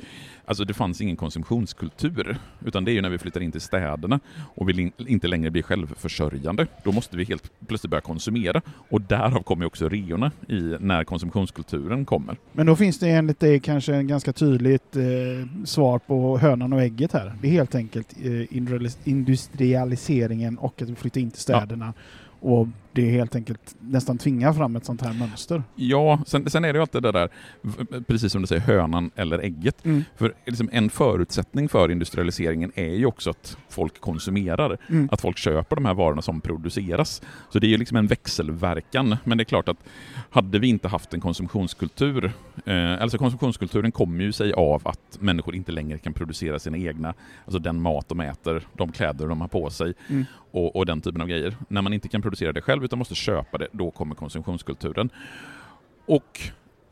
Alltså 0.50 0.64
det 0.64 0.75
fanns 0.75 1.00
ingen 1.00 1.16
konsumtionskultur, 1.16 2.37
utan 2.64 2.85
det 2.85 2.90
är 2.90 2.92
ju 2.92 3.00
när 3.00 3.11
vi 3.11 3.19
flyttar 3.19 3.40
in 3.40 3.52
till 3.52 3.61
städerna 3.61 4.21
och 4.54 4.69
vill 4.69 4.78
in, 4.80 4.92
inte 4.97 5.28
längre 5.28 5.50
bli 5.50 5.62
självförsörjande. 5.62 6.66
Då 6.85 6.92
måste 6.92 7.16
vi 7.16 7.25
helt 7.25 7.50
plötsligt 7.66 7.90
börja 7.90 8.00
konsumera 8.00 8.62
och 8.88 9.00
därav 9.00 9.42
kommer 9.42 9.66
också 9.66 9.88
reorna 9.88 10.33
i 10.49 10.76
när 10.80 11.04
konsumtionskulturen 11.04 12.04
kommer. 12.04 12.37
Men 12.52 12.66
då 12.66 12.76
finns 12.76 12.99
det 12.99 13.09
enligt 13.09 13.40
dig 13.40 13.61
kanske 13.61 13.95
en 13.95 14.07
ganska 14.07 14.33
tydligt 14.33 14.97
eh, 14.97 15.02
svar 15.64 15.99
på 15.99 16.38
hönan 16.38 16.73
och 16.73 16.83
ägget 16.83 17.12
här. 17.12 17.33
Det 17.42 17.49
är 17.49 17.52
helt 17.52 17.75
enkelt 17.75 18.12
eh, 18.23 18.26
industrialis- 18.28 18.99
industrialiseringen 19.04 20.59
och 20.59 20.83
att 20.83 20.88
vi 20.88 20.95
flyttar 20.95 21.21
in 21.21 21.30
till 21.30 21.42
städerna. 21.42 21.95
och 22.40 22.69
det 22.92 23.11
helt 23.11 23.35
enkelt 23.35 23.75
nästan 23.80 24.18
tvingar 24.18 24.52
fram 24.52 24.76
ett 24.76 24.85
sånt 24.85 25.02
här 25.02 25.12
mönster. 25.12 25.62
Ja, 25.75 26.23
sen, 26.26 26.50
sen 26.50 26.64
är 26.64 26.73
det 26.73 26.76
ju 26.76 26.80
alltid 26.80 27.02
det 27.02 27.12
där, 27.12 27.28
precis 28.06 28.32
som 28.32 28.40
du 28.40 28.47
säger, 28.47 28.62
hönan 28.62 29.11
eller 29.16 29.38
ägget. 29.38 29.85
Mm. 29.85 30.04
För 30.16 30.35
liksom 30.47 30.68
en 30.73 30.90
förutsättning 30.90 31.68
för 31.68 31.90
industrialiseringen 31.90 32.73
är 32.75 32.94
ju 32.94 33.06
också 33.06 33.30
att 33.30 33.56
folk 33.68 34.00
konsumerar. 34.00 34.78
Mm. 34.88 35.09
Att 35.12 35.20
folk 35.20 35.38
köper 35.38 35.76
de 35.76 35.85
här 35.85 35.94
varorna 35.94 36.23
som 36.23 36.40
produceras. 36.40 37.23
Så 37.50 37.59
det 37.59 37.66
är 37.66 37.68
ju 37.68 37.76
liksom 37.76 37.97
en 37.97 38.06
växelverkan. 38.06 39.16
Men 39.25 39.38
det 39.38 39.42
är 39.42 39.44
klart 39.44 39.68
att 39.68 39.78
hade 40.30 40.59
vi 40.59 40.66
inte 40.68 40.88
haft 40.88 41.14
en 41.14 41.20
konsumtionskultur, 41.20 42.32
eh, 42.66 43.02
alltså 43.02 43.18
konsumtionskulturen 43.18 43.92
kommer 43.92 44.25
ju 44.25 44.32
sig 44.32 44.52
av 44.52 44.88
att 44.88 45.18
människor 45.20 45.54
inte 45.54 45.73
längre 45.73 45.99
kan 45.99 46.12
producera 46.12 46.59
sina 46.59 46.78
egna, 46.78 47.14
alltså 47.44 47.59
den 47.59 47.80
mat 47.80 48.09
de 48.09 48.20
äter, 48.20 48.66
de 48.73 48.92
kläder 48.92 49.26
de 49.26 49.40
har 49.40 49.49
på 49.49 49.70
sig 49.70 49.94
Mm. 50.09 50.25
och, 50.50 50.76
och 50.76 50.87
den 50.87 51.00
typen 51.00 51.20
av 51.20 51.28
grejer. 51.28 51.56
När 51.68 51.82
man 51.82 51.92
inte 51.92 52.09
kan 52.09 52.23
producera 52.23 52.52
det 52.52 52.61
själv 52.61 52.79
utan 52.84 52.99
måste 52.99 53.14
köpa 53.14 53.58
det, 53.58 53.68
då 53.72 53.90
kommer 53.90 54.14
konsumtionskulturen. 54.14 55.10
Och 56.06 56.40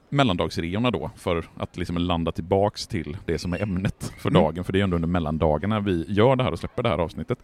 mellandagsreorna 0.08 0.90
då, 0.90 1.10
för 1.16 1.44
att 1.56 1.76
liksom 1.76 1.96
landa 1.98 2.32
tillbaks 2.32 2.86
till 2.86 3.16
det 3.26 3.38
som 3.38 3.52
är 3.52 3.62
ämnet 3.62 4.12
för 4.18 4.30
Mm. 4.30 4.42
dagen, 4.42 4.64
för 4.64 4.72
det 4.72 4.80
är 4.80 4.84
ändå 4.84 4.96
under 4.96 5.08
mellandagarna 5.08 5.80
vi 5.80 6.04
gör 6.08 6.36
det 6.36 6.44
här 6.44 6.52
och 6.52 6.58
släpper 6.58 6.82
det 6.82 6.88
här 6.88 6.98
avsnittet. 6.98 7.38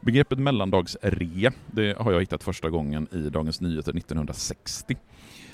Begreppet 0.00 0.38
mellandagsrea, 0.38 1.52
det 1.66 1.98
har 1.98 2.12
jag 2.12 2.20
hittat 2.20 2.42
första 2.44 2.70
gången 2.70 3.08
i 3.12 3.30
Dagens 3.30 3.60
Nyheter 3.60 3.92
1960. 3.96 4.96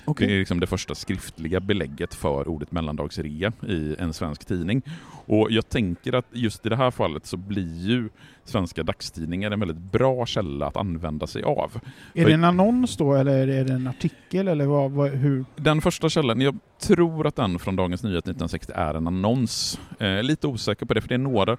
Okej. 0.04 0.26
Det 0.26 0.34
är 0.34 0.38
liksom 0.38 0.60
det 0.60 0.66
första 0.66 0.94
skriftliga 0.94 1.60
belägget 1.60 2.14
för 2.14 2.48
ordet 2.48 2.72
mellandagsrea 2.72 3.52
i 3.68 3.96
en 3.98 4.12
svensk 4.12 4.44
tidning. 4.44 4.82
Och 5.26 5.50
jag 5.50 5.68
tänker 5.68 6.12
att 6.12 6.26
just 6.32 6.66
i 6.66 6.68
det 6.68 6.76
här 6.76 6.90
fallet 6.90 7.26
så 7.26 7.36
blir 7.36 7.86
ju 7.86 8.08
svenska 8.44 8.82
dagstidningar 8.82 9.50
en 9.50 9.60
väldigt 9.60 9.92
bra 9.92 10.26
källa 10.26 10.66
att 10.66 10.76
använda 10.76 11.26
sig 11.26 11.42
av. 11.42 11.80
Är 12.14 12.26
det 12.26 12.32
en 12.32 12.44
annons 12.44 12.96
då 12.96 13.14
eller 13.14 13.48
är 13.48 13.64
det 13.64 13.72
en 13.72 13.86
artikel 13.86 14.48
eller 14.48 14.66
vad, 14.66 14.90
vad, 14.90 15.10
hur? 15.10 15.44
Den 15.56 15.80
första 15.80 16.08
källan, 16.08 16.40
jag 16.40 16.58
tror 16.80 17.26
att 17.26 17.36
den 17.36 17.58
från 17.58 17.76
Dagens 17.76 18.02
Nyheter 18.02 18.30
1960 18.30 18.72
är 18.74 18.94
en 18.94 19.06
annons. 19.06 19.80
Eh, 19.98 20.22
lite 20.22 20.46
osäker 20.46 20.86
på 20.86 20.94
det, 20.94 21.00
för 21.00 21.08
det 21.08 21.14
är 21.14 21.18
några 21.18 21.56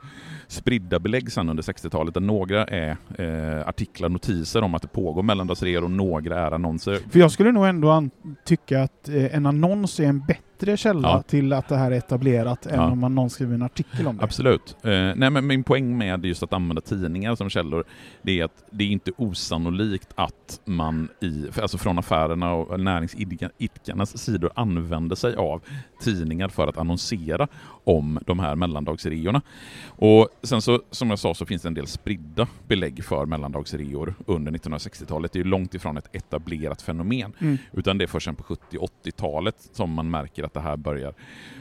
spridda 0.48 1.00
belägg 1.00 1.32
sen 1.32 1.50
under 1.50 1.64
60-talet, 1.64 2.14
där 2.14 2.22
några 2.22 2.66
är 2.66 2.98
eh, 3.18 3.68
artiklar, 3.68 4.10
notiser 4.10 4.62
om 4.62 4.76
att 4.76 4.82
det 4.82 4.88
pågår 4.88 5.24
mellandagsreor 5.24 5.84
och 5.84 5.92
några 5.92 6.40
är 6.40 6.52
annonser. 6.52 7.00
För 7.10 7.20
jag 7.20 7.32
skulle 7.32 7.52
nog 7.52 7.66
ändå 7.66 8.10
tycka 8.44 8.82
att 8.82 9.10
eh, 9.10 9.36
en 9.36 9.46
annons 9.46 10.00
är 10.00 10.04
en 10.04 10.20
bättre 10.20 10.42
källa 10.76 11.08
Ja. 11.10 11.22
till 11.22 11.54
att 11.54 11.68
det 11.68 11.78
här 11.78 11.92
är 11.92 11.96
etablerat 11.98 12.66
än 12.66 12.76
Ja. 12.80 12.92
om 12.92 13.00
man 13.00 13.16
någon 13.16 13.30
skriver 13.30 13.54
en 13.56 13.62
artikel 13.62 14.08
om 14.08 14.18
det. 14.18 14.24
Absolut. 14.24 14.76
Eh, 14.84 14.90
nej, 15.16 15.30
men 15.30 15.48
min 15.48 15.64
poäng 15.64 15.98
med 15.98 16.26
just 16.26 16.44
att 16.44 16.54
använda 16.54 16.82
tidningar 16.82 17.36
som 17.36 17.50
källor, 17.50 17.84
det 18.22 18.40
är 18.40 18.46
att 18.46 18.64
det 18.72 18.84
är 18.84 18.88
inte 18.88 19.12
osannolikt 19.18 20.10
att 20.16 20.60
man 20.66 21.10
i, 21.22 21.48
alltså 21.62 21.78
från 21.78 22.00
affärerna 22.00 22.54
och 22.54 22.80
näringsidkarnas 22.80 24.18
sidor 24.18 24.52
använder 24.56 25.16
sig 25.16 25.36
av 25.36 25.62
tidningar 26.02 26.48
för 26.50 26.68
att 26.68 26.78
annonsera 26.78 27.48
om 27.84 28.20
de 28.26 28.40
här 28.40 28.56
mellandagsreorna. 28.56 29.42
Och 29.88 30.30
sen 30.44 30.62
så, 30.62 30.82
som 30.92 31.10
jag 31.10 31.20
sa, 31.20 31.34
så 31.34 31.46
finns 31.46 31.62
det 31.62 31.68
en 31.68 31.74
del 31.74 31.88
spridda 31.88 32.48
belägg 32.68 33.06
för 33.06 33.26
mellandagsreor 33.26 34.14
under 34.26 34.52
1960-talet. 34.52 35.32
Det 35.32 35.40
är 35.40 35.44
ju 35.44 35.50
långt 35.50 35.74
ifrån 35.74 35.98
ett 35.98 36.16
etablerat 36.16 36.82
fenomen. 36.82 37.34
Mm. 37.40 37.58
Utan 37.74 37.98
det 37.98 38.06
är 38.06 38.08
först 38.08 38.26
sen 38.26 38.36
på 38.36 38.44
70 38.44 38.78
80-talet 39.06 39.56
som 39.74 39.92
man 39.92 40.10
märker 40.10 40.44
att 40.46 40.54
det 40.54 40.60
här 40.60 40.78
börjar 40.78 41.14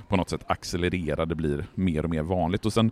på 0.08 0.16
något 0.16 0.30
sätt 0.30 0.44
accelerera, 0.46 1.26
det 1.26 1.34
blir 1.34 1.66
mer 1.74 2.04
och 2.04 2.10
mer 2.10 2.22
vanligt. 2.22 2.66
Och 2.66 2.72
sen 2.72 2.90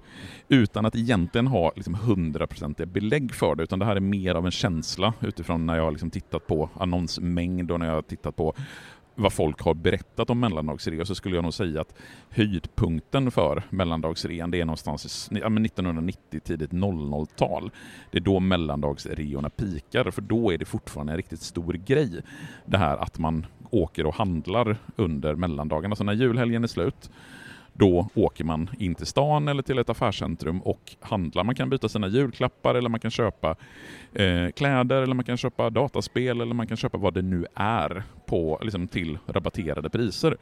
utan 0.48 0.86
att 0.86 0.96
egentligen 0.96 1.46
ha 1.46 1.72
liksom 1.76 1.96
100% 1.96 2.86
belägg 2.86 3.34
för 3.34 3.54
det, 3.54 3.62
utan 3.62 3.78
det 3.78 3.84
här 3.84 3.96
är 3.96 4.00
mer 4.00 4.34
av 4.34 4.44
en 4.44 4.50
känsla 4.50 5.12
utifrån 5.20 5.66
när 5.66 5.76
jag 5.76 5.84
har 5.84 5.90
liksom 5.90 6.10
tittat 6.10 6.46
på 6.46 6.70
annonsmängd 6.74 7.70
och 7.70 7.80
när 7.80 7.86
jag 7.86 7.94
har 7.94 8.02
tittat 8.02 8.36
på 8.36 8.54
vad 9.14 9.32
folk 9.32 9.60
har 9.60 9.74
berättat 9.74 10.30
om 10.30 10.40
mellandagsrea 10.40 11.04
så 11.04 11.14
skulle 11.14 11.34
jag 11.34 11.42
nog 11.42 11.54
säga 11.54 11.80
att 11.80 11.94
höjdpunkten 12.30 13.30
för 13.30 13.62
mellandagsrean 13.70 14.50
det 14.50 14.60
är 14.60 14.64
någonstans 14.64 15.28
i 15.32 15.36
1990, 15.36 16.40
tidigt 16.44 16.70
00-tal. 16.70 17.70
Det 18.10 18.18
är 18.18 18.22
då 18.22 18.40
mellandagsreorna 18.40 19.50
pikar, 19.50 20.10
för 20.10 20.22
då 20.22 20.52
är 20.52 20.58
det 20.58 20.64
fortfarande 20.64 21.12
en 21.12 21.16
riktigt 21.16 21.42
stor 21.42 21.72
grej. 21.72 22.22
Det 22.66 22.78
här 22.78 22.96
att 22.96 23.18
man 23.18 23.46
åker 23.72 24.06
och 24.06 24.14
handlar 24.14 24.76
under 24.96 25.34
mellandagarna. 25.34 25.96
Så 25.96 26.04
när 26.04 26.12
julhelgen 26.12 26.64
är 26.64 26.68
slut, 26.68 27.10
då 27.72 28.08
åker 28.14 28.44
man 28.44 28.70
in 28.78 28.94
till 28.94 29.06
stan 29.06 29.48
eller 29.48 29.62
till 29.62 29.78
ett 29.78 29.90
affärscentrum 29.90 30.62
och 30.62 30.96
handlar. 31.00 31.44
Man 31.44 31.54
kan 31.54 31.70
byta 31.70 31.88
sina 31.88 32.08
julklappar 32.08 32.74
eller 32.74 32.88
man 32.88 33.00
kan 33.00 33.10
köpa 33.10 33.56
eh, 34.12 34.50
kläder 34.56 35.02
eller 35.02 35.14
man 35.14 35.24
kan 35.24 35.36
köpa 35.36 35.70
dataspel 35.70 36.40
eller 36.40 36.54
man 36.54 36.66
kan 36.66 36.76
köpa 36.76 36.98
vad 36.98 37.14
det 37.14 37.22
nu 37.22 37.46
är 37.54 38.02
på, 38.26 38.58
liksom, 38.62 38.88
till 38.88 39.18
rabatterade 39.26 39.90
priser. 39.90 40.36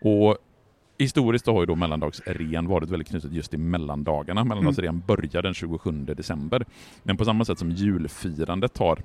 Och 0.00 0.38
Historiskt 0.98 1.46
har 1.46 1.60
ju 1.60 1.66
då 1.66 1.74
mellandagsrean 1.74 2.66
varit 2.66 2.90
väldigt 2.90 3.08
knutet 3.08 3.32
just 3.32 3.50
till 3.50 3.58
mellandagarna. 3.58 4.44
Mellandagsrean 4.44 5.02
börjar 5.06 5.42
den 5.42 5.54
27 5.54 5.92
december. 5.92 6.66
Men 7.02 7.16
på 7.16 7.24
samma 7.24 7.44
sätt 7.44 7.58
som 7.58 7.70
julfirandet 7.70 8.78
har 8.78 8.98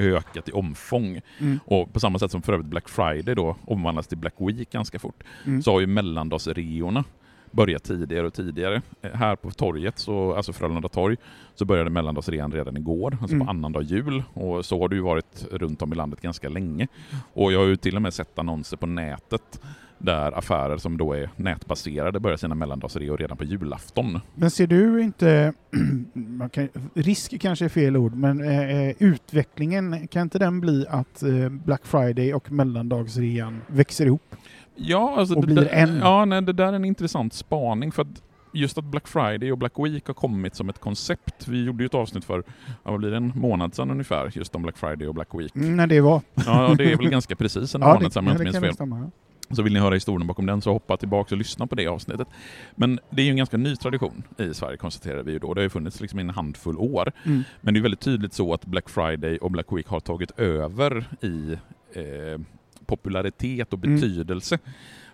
ökat 0.00 0.48
i 0.48 0.52
omfång 0.52 1.20
Mm. 1.40 1.60
och 1.64 1.92
på 1.92 2.00
samma 2.00 2.18
sätt 2.18 2.30
som 2.30 2.42
för 2.42 2.52
övrigt 2.52 2.68
Black 2.68 2.88
Friday 2.88 3.34
då 3.34 3.56
omvandlas 3.66 4.06
till 4.06 4.18
Black 4.18 4.34
Week 4.38 4.70
ganska 4.70 4.98
fort 4.98 5.22
Mm. 5.46 5.62
så 5.62 5.72
har 5.72 5.80
ju 5.80 5.86
mellandagsreorna 5.86 7.04
börjat 7.52 7.84
tidigare 7.84 8.26
och 8.26 8.34
tidigare. 8.34 8.82
Eh, 9.02 9.10
Här 9.14 9.36
på 9.36 9.50
torget, 9.50 9.98
så, 9.98 10.34
alltså 10.34 10.52
Frölunda 10.52 10.88
torg, 10.88 11.16
så 11.54 11.64
började 11.64 11.90
mellandagsrean 11.90 12.52
redan 12.52 12.76
igår, 12.76 13.18
alltså 13.20 13.34
Mm. 13.36 13.46
på 13.46 13.50
annandag 13.50 13.82
jul. 13.82 14.22
Och 14.34 14.64
så 14.64 14.80
har 14.80 14.88
det 14.88 14.96
ju 14.96 15.02
varit 15.02 15.46
runt 15.50 15.82
om 15.82 15.92
i 15.92 15.96
landet 15.96 16.20
ganska 16.20 16.48
länge. 16.48 16.88
Och 17.32 17.52
jag 17.52 17.58
har 17.58 17.66
ju 17.66 17.76
till 17.76 17.96
och 17.96 18.02
med 18.02 18.14
sett 18.14 18.38
annonser 18.38 18.76
på 18.76 18.86
nätet 18.86 19.60
där 20.02 20.38
affärer 20.38 20.76
som 20.76 20.96
då 20.98 21.12
är 21.12 21.30
nätbaserade 21.36 22.20
börjar 22.20 22.36
sina 22.36 22.54
mellandagsreor 22.54 23.16
redan 23.16 23.36
på 23.36 23.44
julafton. 23.44 24.20
Men 24.34 24.50
ser 24.50 24.66
du 24.66 25.02
inte, 25.02 25.52
kan, 26.52 26.68
risk 26.94 27.40
kanske 27.40 27.64
är 27.64 27.68
fel 27.68 27.96
ord, 27.96 28.14
men 28.14 28.44
eh, 28.44 28.70
eh, 28.88 28.94
utvecklingen, 28.98 30.08
kan 30.08 30.22
inte 30.22 30.38
den 30.38 30.60
bli 30.60 30.86
att 30.88 31.22
eh, 31.22 31.48
Black 31.48 31.86
Friday 31.86 32.34
och 32.34 32.52
mellandagsrean 32.52 33.60
växer 33.66 34.06
ihop? 34.06 34.36
Ja, 34.74 35.14
alltså 35.18 35.34
Och 35.34 35.40
det, 35.46 35.46
blir 35.54 35.64
där- 35.64 35.70
en. 35.72 35.96
Ja, 35.98 36.24
nej, 36.24 36.42
det 36.42 36.52
där 36.52 36.66
är 36.68 36.72
en 36.72 36.84
intressant 36.84 37.32
spaning 37.34 37.92
för 37.92 38.02
att 38.02 38.22
just 38.52 38.78
att 38.78 38.84
Black 38.84 39.08
Friday 39.08 39.52
och 39.52 39.58
Black 39.58 39.72
Week 39.78 40.06
har 40.06 40.14
kommit 40.14 40.54
som 40.54 40.68
ett 40.68 40.78
koncept. 40.80 41.48
Vi 41.48 41.64
gjorde 41.64 41.82
ju 41.82 41.86
ett 41.86 41.94
avsnitt 41.94 42.24
för, 42.24 42.42
ja, 42.66 42.90
vad 42.90 42.98
blir 43.00 43.10
det, 43.10 43.16
en 43.16 43.32
månad 43.34 43.74
sedan 43.74 43.90
ungefär, 43.90 44.30
just 44.34 44.54
om 44.54 44.62
Black 44.62 44.76
Friday 44.78 45.08
och 45.08 45.14
Black 45.14 45.28
Week. 45.34 45.56
Mm, 45.56 45.76
när 45.76 45.86
det 45.86 46.00
var. 46.00 46.22
Ja, 46.46 46.74
det 46.78 46.92
är 46.92 46.96
väl 46.96 47.08
ganska 47.10 47.36
precis 47.36 47.74
en 47.74 47.80
Ja, 47.80 47.94
månad 47.94 48.12
sedan 48.12 48.24
om 48.24 48.26
jag 48.28 48.34
ja, 48.40 48.48
inte 48.48 48.60
minns 48.60 48.64
fel. 48.66 48.74
stämma. 48.74 48.98
ja. 48.98 49.10
Så 49.50 49.62
vill 49.62 49.72
ni 49.72 49.80
höra 49.80 49.94
historien 49.94 50.26
bakom 50.26 50.46
den 50.46 50.62
så 50.62 50.72
hoppa 50.72 50.96
tillbaka 50.96 51.34
och 51.34 51.38
lyssna 51.38 51.66
på 51.66 51.74
det 51.74 51.86
avsnittet. 51.86 52.28
Men 52.74 53.00
det 53.10 53.22
är 53.22 53.26
ju 53.26 53.30
en 53.30 53.36
ganska 53.36 53.56
ny 53.56 53.76
tradition 53.76 54.22
i 54.38 54.54
Sverige 54.54 54.76
konstaterar 54.76 55.22
vi 55.22 55.32
ju 55.32 55.38
då. 55.38 55.54
Det 55.54 55.60
har 55.60 55.62
ju 55.62 55.70
funnits 55.70 56.00
liksom 56.00 56.18
i 56.18 56.22
en 56.22 56.30
handfull 56.30 56.78
år. 56.78 57.12
Mm. 57.24 57.42
Men 57.60 57.74
det 57.74 57.80
är 57.80 57.82
väldigt 57.82 58.00
tydligt 58.00 58.32
så 58.32 58.54
att 58.54 58.64
Black 58.64 58.88
Friday 58.88 59.38
och 59.38 59.50
Black 59.50 59.66
Week 59.72 59.86
har 59.86 60.00
tagit 60.00 60.30
över 60.38 61.04
i 61.20 61.52
eh, 61.92 62.40
popularitet 62.86 63.72
och 63.72 63.78
Mm. 63.84 64.60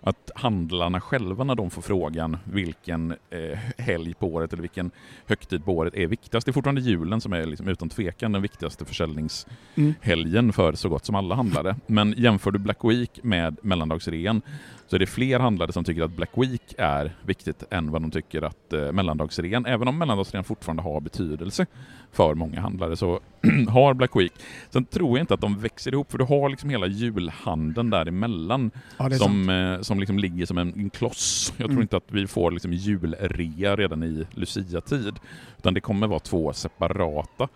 Att 0.01 0.31
handlarna 0.35 1.01
själva 1.01 1.43
när 1.43 1.55
de 1.55 1.69
får 1.69 1.81
frågan 1.81 2.37
vilken 2.43 3.11
eh, 3.29 3.59
helg 3.77 4.13
på 4.13 4.27
året 4.27 4.53
eller 4.53 4.61
vilken 4.61 4.91
högtid 5.25 5.65
på 5.65 5.77
året 5.77 5.93
är 5.95 6.07
viktigast. 6.07 6.45
Det 6.45 6.49
är 6.49 6.53
fortfarande 6.53 6.81
julen 6.81 7.21
som 7.21 7.33
är 7.33 7.45
liksom 7.45 7.67
utan 7.67 7.89
tvekan 7.89 8.31
den 8.31 8.41
viktigaste 8.41 8.85
försäljningshelgen 8.85 10.37
Mm. 10.37 10.53
för 10.53 10.73
så 10.73 10.89
gott 10.89 11.05
som 11.05 11.15
alla 11.15 11.35
handlare. 11.35 11.75
Men 11.87 12.13
jämför 12.17 12.51
du 12.51 12.59
Black 12.59 12.83
Week 12.83 13.19
med 13.23 13.57
mellandagsrean 13.61 14.41
så 14.87 14.95
är 14.95 14.99
det 14.99 15.05
fler 15.05 15.39
handlare 15.39 15.71
som 15.71 15.83
tycker 15.83 16.01
att 16.03 16.11
Black 16.11 16.29
Week 16.35 16.73
är 16.77 17.15
viktigt 17.25 17.63
än 17.69 17.91
vad 17.91 18.01
de 18.01 18.11
tycker 18.11 18.41
att 18.41 18.73
eh, 18.73 18.91
mellandagsrean, 18.91 19.65
även 19.65 19.87
om 19.87 19.97
mellandagsrean 19.97 20.43
fortfarande 20.43 20.83
har 20.83 21.01
betydelse 21.01 21.65
för 22.11 22.33
många 22.33 22.61
handlare, 22.61 22.95
så 22.95 23.19
har 23.69 23.93
Black 23.93 24.15
Week. 24.15 24.33
Sen 24.69 24.85
tror 24.85 25.17
jag 25.17 25.23
inte 25.23 25.33
att 25.33 25.41
de 25.41 25.59
växer 25.59 25.93
ihop, 25.93 26.11
för 26.11 26.17
du 26.17 26.23
har 26.23 26.49
liksom 26.49 26.69
hela 26.69 26.87
julhandeln 26.87 27.89
däremellan 27.89 28.71
Ja, 28.97 29.09
som, 29.09 29.49
eh, 29.49 29.81
som 29.87 29.99
liksom 29.99 30.19
ligger 30.19 30.45
som 30.45 30.57
en, 30.57 30.73
en 30.79 30.89
kloss. 30.89 31.53
Jag 31.57 31.65
tror 31.65 31.69
Mm. 31.71 31.81
inte 31.81 31.97
att 31.97 32.03
vi 32.11 32.27
får 32.27 32.51
liksom 32.51 32.73
julrea 32.73 33.75
redan 33.75 34.03
i 34.03 34.25
Lucia-tid, 34.31 35.19
utan 35.57 35.73
det 35.73 35.81
kommer 35.81 36.07
vara 36.07 36.19
två 36.19 36.53
separata 36.53 37.47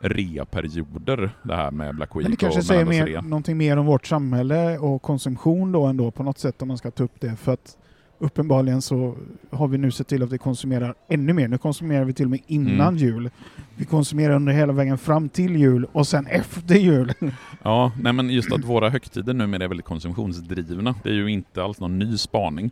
reaperioder, 0.00 1.30
det 1.42 1.56
här 1.56 1.70
med 1.70 1.94
Black 1.96 2.16
Week 2.16 2.22
Men 2.22 2.30
det 2.30 2.36
kanske 2.36 2.60
och 2.60 2.66
säger 2.66 2.84
mer, 2.84 3.22
någonting 3.22 3.56
mer 3.56 3.76
om 3.76 3.86
vårt 3.86 4.06
samhälle 4.06 4.78
och 4.78 5.02
konsumtion 5.02 5.72
då 5.72 5.84
ändå 5.86 6.10
på 6.10 6.22
något 6.22 6.38
sätt 6.38 6.62
om 6.62 6.68
man 6.68 6.78
ska 6.78 6.90
ta 6.90 7.04
upp 7.04 7.20
det. 7.20 7.36
För 7.36 7.52
att 7.52 7.76
uppenbarligen 8.20 8.82
så 8.82 9.14
har 9.50 9.68
vi 9.68 9.78
nu 9.78 9.90
sett 9.90 10.08
till 10.08 10.22
att 10.22 10.32
vi 10.32 10.38
konsumerar 10.38 10.94
ännu 11.08 11.32
mer. 11.32 11.48
Nu 11.48 11.58
konsumerar 11.58 12.04
vi 12.04 12.12
till 12.12 12.24
och 12.24 12.30
med 12.30 12.40
innan 12.46 12.80
Mm. 12.88 12.96
jul. 12.96 13.30
Vi 13.76 13.84
konsumerar 13.84 14.36
under 14.36 14.52
hela 14.52 14.72
vägen 14.72 14.98
fram 14.98 15.28
till 15.28 15.56
jul 15.56 15.86
och 15.92 16.06
sen 16.06 16.26
efter 16.26 16.74
jul. 16.74 17.12
Ja, 17.62 17.92
nej 18.02 18.12
men 18.12 18.30
just 18.30 18.52
att 18.52 18.64
våra 18.64 18.90
högtider 18.90 19.34
numera 19.34 19.64
är 19.64 19.68
väldigt 19.68 19.86
konsumtionsdrivna. 19.86 20.94
Det 21.02 21.08
är 21.08 21.14
ju 21.14 21.30
inte 21.30 21.62
alls 21.64 21.80
någon 21.80 21.98
ny 21.98 22.16
spaning 22.16 22.70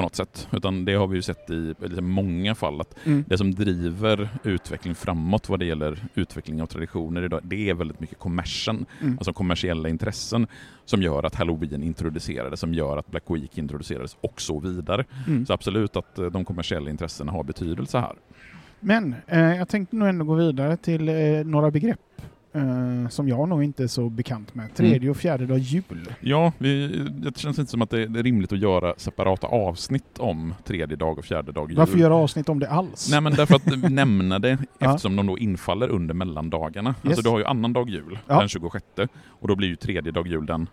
på 0.00 0.04
något 0.04 0.14
sätt. 0.16 0.48
Utan 0.52 0.84
det 0.84 0.94
har 0.94 1.06
vi 1.06 1.16
ju 1.16 1.22
sett 1.22 1.50
i 1.50 1.74
liksom 1.80 2.10
många 2.10 2.54
fall 2.54 2.80
att 2.80 2.94
Mm. 3.06 3.24
det 3.28 3.38
som 3.38 3.54
driver 3.54 4.28
utveckling 4.44 4.94
framåt 4.94 5.48
vad 5.48 5.58
det 5.58 5.64
gäller 5.64 5.98
utveckling 6.14 6.62
av 6.62 6.66
traditioner 6.66 7.22
idag, 7.22 7.40
det 7.44 7.70
är 7.70 7.74
väldigt 7.74 8.00
mycket 8.00 8.18
kommersen, 8.18 8.86
Mm. 9.00 9.18
alltså 9.18 9.32
kommersiella 9.32 9.88
intressen 9.88 10.46
som 10.84 11.02
gör 11.02 11.22
att 11.22 11.34
halloween 11.34 11.82
introducerades, 11.82 12.60
som 12.60 12.74
gör 12.74 12.96
att 12.96 13.10
Black 13.10 13.24
Week 13.30 13.58
introducerades 13.58 14.16
och 14.20 14.40
så 14.40 14.60
vidare. 14.60 15.04
Mm. 15.26 15.46
Så 15.46 15.52
absolut 15.52 15.96
att 15.96 16.18
eh, 16.18 16.26
de 16.26 16.44
kommersiella 16.44 16.90
intressena 16.90 17.32
har 17.32 17.44
betydelse 17.44 17.98
här. 17.98 18.14
Men 18.80 19.14
eh, 19.26 19.56
jag 19.56 19.68
tänkte 19.68 19.96
nog 19.96 20.08
ändå 20.08 20.24
gå 20.24 20.34
vidare 20.34 20.76
till 20.76 21.08
eh, 21.08 21.14
några 21.44 21.70
begrepp 21.70 22.00
eh, 22.52 23.08
som 23.08 23.28
jag 23.28 23.48
nog 23.48 23.64
inte 23.64 23.82
är 23.82 23.86
så 23.86 24.08
bekant 24.08 24.54
med. 24.54 24.74
Tredje 24.74 25.10
och 25.10 25.16
fjärde 25.16 25.46
dag 25.46 25.58
jul. 25.58 26.14
Ja, 26.20 26.52
vi, 26.58 26.88
det 27.10 27.38
känns 27.38 27.58
inte 27.58 27.70
som 27.70 27.82
att 27.82 27.90
det 27.90 28.02
är 28.02 28.22
rimligt 28.22 28.52
att 28.52 28.58
göra 28.58 28.94
separata 28.96 29.46
avsnitt 29.46 30.18
om 30.18 30.54
tredje 30.64 30.96
dag 30.96 31.18
och 31.18 31.24
fjärde 31.24 31.52
dag 31.52 31.70
jul. 31.70 31.78
Varför 31.78 31.98
göra 31.98 32.14
avsnitt 32.14 32.48
om 32.48 32.58
det 32.58 32.68
alls? 32.70 33.08
Nej 33.10 33.20
men 33.20 33.32
därför 33.32 33.54
att 33.54 33.66
nämna 33.92 34.38
det 34.38 34.58
eftersom 34.78 35.16
de 35.16 35.26
då 35.26 35.38
infaller 35.38 35.88
under 35.88 36.14
mellandagarna. 36.14 36.90
Yes. 36.90 37.06
Alltså 37.06 37.22
du 37.22 37.28
har 37.28 37.38
ju 37.38 37.44
annandag 37.44 37.88
jul 37.88 38.18
Ja. 38.26 38.38
den 38.38 38.48
26 38.48 38.84
och 39.26 39.48
då 39.48 39.56
blir 39.56 39.68
ju 39.68 39.76
tredje 39.76 40.12
dag 40.12 40.26
jul 40.26 40.46
den 40.46 40.66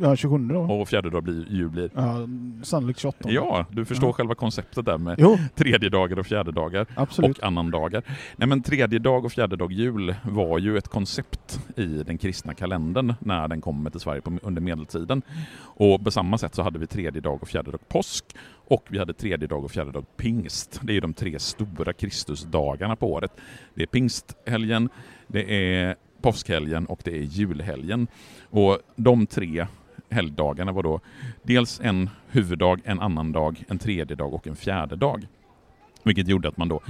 Ja, 0.00 0.16
27 0.16 0.38
då. 0.38 0.58
och 0.60 0.88
fjärde 0.88 1.10
dag 1.10 1.22
blir, 1.22 1.46
jul 1.50 1.68
blir 1.70 1.90
Ja, 1.94 2.28
sannolikt 2.62 2.98
28. 3.00 3.30
Ja, 3.30 3.66
du 3.70 3.84
förstår 3.84 4.08
Ja. 4.08 4.12
själva 4.12 4.34
konceptet 4.34 4.84
där 4.84 4.98
med 4.98 5.14
Jo, 5.18 5.38
tredje 5.54 5.88
dagar 5.88 6.18
och 6.18 6.26
fjärde 6.26 6.52
dagar 6.52 6.86
absolut. 6.96 7.38
och 7.38 7.44
annandagar. 7.44 8.02
Nej 8.36 8.48
men 8.48 8.62
tredje 8.62 8.98
dag 8.98 9.24
och 9.24 9.32
fjärde 9.32 9.56
dag 9.56 9.72
jul 9.72 10.14
var 10.24 10.58
ju 10.58 10.78
ett 10.78 10.88
koncept 10.88 11.60
i 11.76 11.84
den 11.86 12.18
kristna 12.18 12.54
kalendern 12.54 13.14
när 13.20 13.48
den 13.48 13.60
kommer 13.60 13.90
till 13.90 14.00
Sverige 14.00 14.20
på, 14.20 14.38
under 14.42 14.60
medeltiden. 14.62 15.22
Och 15.58 16.04
på 16.04 16.10
samma 16.10 16.38
sätt 16.38 16.54
så 16.54 16.62
hade 16.62 16.78
vi 16.78 16.86
tredje 16.86 17.20
dag 17.20 17.42
och 17.42 17.48
fjärde 17.48 17.70
dag 17.70 17.88
påsk 17.88 18.24
och 18.68 18.86
vi 18.88 18.98
hade 18.98 19.12
tredje 19.14 19.48
dag 19.48 19.64
och 19.64 19.70
fjärde 19.70 19.92
dag 19.92 20.04
pingst. 20.16 20.80
Det 20.82 20.96
är 20.96 21.00
de 21.00 21.14
tre 21.14 21.38
stora 21.38 21.92
Kristusdagarna 21.92 22.96
på 22.96 23.12
året. 23.12 23.32
Det 23.74 23.82
är 23.82 23.86
pingsthelgen, 23.86 24.88
det 25.26 25.54
är 25.76 25.96
påskhelgen 26.22 26.86
och 26.86 27.00
det 27.04 27.10
är 27.18 27.22
julhelgen. 27.22 28.06
Och 28.50 28.78
de 28.96 29.26
tre 29.26 29.66
helgdagarna 30.16 30.72
var 30.72 30.82
då 30.82 31.00
dels 31.42 31.80
en 31.80 32.10
huvuddag, 32.28 32.76
en 32.84 33.00
annan 33.00 33.32
dag, 33.32 33.64
en 33.68 33.78
tredje 33.78 34.16
dag 34.16 34.34
och 34.34 34.46
en 34.46 34.56
fjärde 34.56 34.96
dag. 34.96 35.26
Vilket 36.02 36.28
gjorde 36.28 36.48
att 36.48 36.56
man 36.56 36.68
då, 36.68 36.80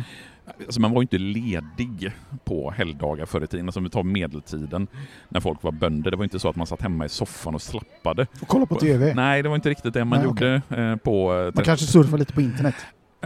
alltså 0.66 0.80
man 0.80 0.90
var 0.90 1.00
ju 1.00 1.02
inte 1.02 1.18
ledig 1.18 2.10
på 2.44 2.70
helgdagar 2.70 3.26
förr 3.26 3.44
i 3.44 3.46
tiden. 3.46 3.66
Alltså 3.66 3.80
om 3.80 3.84
vi 3.84 3.90
tar 3.90 4.02
medeltiden 4.02 4.86
när 5.28 5.40
folk 5.40 5.62
var 5.62 5.72
bönder. 5.72 6.10
Det 6.10 6.16
var 6.16 6.24
inte 6.24 6.38
så 6.38 6.48
att 6.48 6.56
man 6.56 6.66
satt 6.66 6.82
hemma 6.82 7.04
i 7.04 7.08
soffan 7.08 7.54
och 7.54 7.62
slappade. 7.62 8.26
Och 8.40 8.48
kolla 8.48 8.66
på 8.66 8.74
TV. 8.74 9.14
Nej, 9.14 9.42
det 9.42 9.48
var 9.48 9.56
inte 9.56 9.70
riktigt 9.70 9.94
det 9.94 10.04
man 10.04 10.18
Nej, 10.18 10.26
gjorde 10.28 10.62
eh, 10.70 10.96
på... 10.96 11.34
eh, 11.34 11.52
Man 11.54 11.64
kanske 11.64 11.86
surfar 11.86 12.18
lite 12.18 12.32
på 12.32 12.40
internet. 12.40 12.74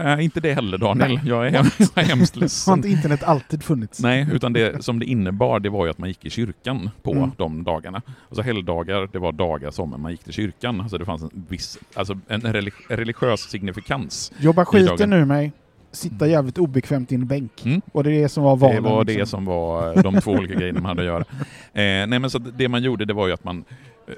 Eh, 0.05 0.23
inte 0.23 0.39
det 0.39 0.53
heller 0.53 0.77
Daniel, 0.77 1.09
Nej. 1.15 1.21
jag 1.25 1.47
är, 1.47 1.51
hemskt 1.51 2.35
Har 2.35 2.39
ledsen. 2.41 2.73
inte 2.73 2.89
internet 2.89 3.23
alltid 3.23 3.63
funnits? 3.63 3.99
Nej, 3.99 4.27
utan 4.33 4.53
det 4.53 4.83
som 4.83 4.99
det 4.99 5.05
innebar 5.05 5.59
det 5.59 5.69
var 5.69 5.85
ju 5.85 5.91
att 5.91 5.97
man 5.97 6.09
gick 6.09 6.25
i 6.25 6.29
kyrkan 6.29 6.89
på 7.03 7.11
Mm. 7.13 7.31
de 7.37 7.63
dagarna. 7.63 8.01
Alltså 8.27 8.41
helgdagar, 8.41 9.09
det 9.11 9.19
var 9.19 9.31
dagar 9.31 9.71
som 9.71 10.01
man 10.01 10.11
gick 10.11 10.23
till 10.23 10.33
kyrkan. 10.33 10.81
Alltså 10.81 10.97
det 10.97 11.05
fanns 11.05 11.21
en 11.23 11.45
viss, 11.49 11.79
alltså 11.93 12.19
en 12.27 12.41
relig- 12.41 12.73
religiös 12.89 13.39
signifikans. 13.41 14.31
Jobba 14.39 14.65
skiten 14.65 15.13
ur 15.13 15.25
mig, 15.25 15.51
sitta 15.91 16.27
jävligt 16.27 16.57
obekvämt 16.57 17.11
i 17.11 17.15
en 17.15 17.27
bänk. 17.27 17.65
Mm. 17.65 17.81
Och 17.91 18.03
det 18.03 18.11
är 18.15 18.21
det 18.21 18.29
som 18.29 18.43
var 18.43 18.55
valen. 18.55 18.83
Det 18.83 18.89
var 18.89 19.03
det 19.03 19.11
liksom. 19.13 19.27
som 19.27 19.45
var 19.45 19.97
eh, 19.97 20.03
de 20.03 20.21
två 20.21 20.31
olika 20.31 20.53
grejerna 20.53 20.79
man 20.81 20.89
hade 20.89 21.01
att 21.01 21.05
göra. 21.07 21.23
Eh, 21.73 22.07
nej 22.07 22.19
men 22.19 22.29
så 22.29 22.39
det 22.39 22.67
man 22.69 22.83
gjorde 22.83 23.05
det 23.05 23.13
var 23.13 23.27
ju 23.27 23.33
att 23.33 23.43
man 23.43 23.63
eh, 24.07 24.13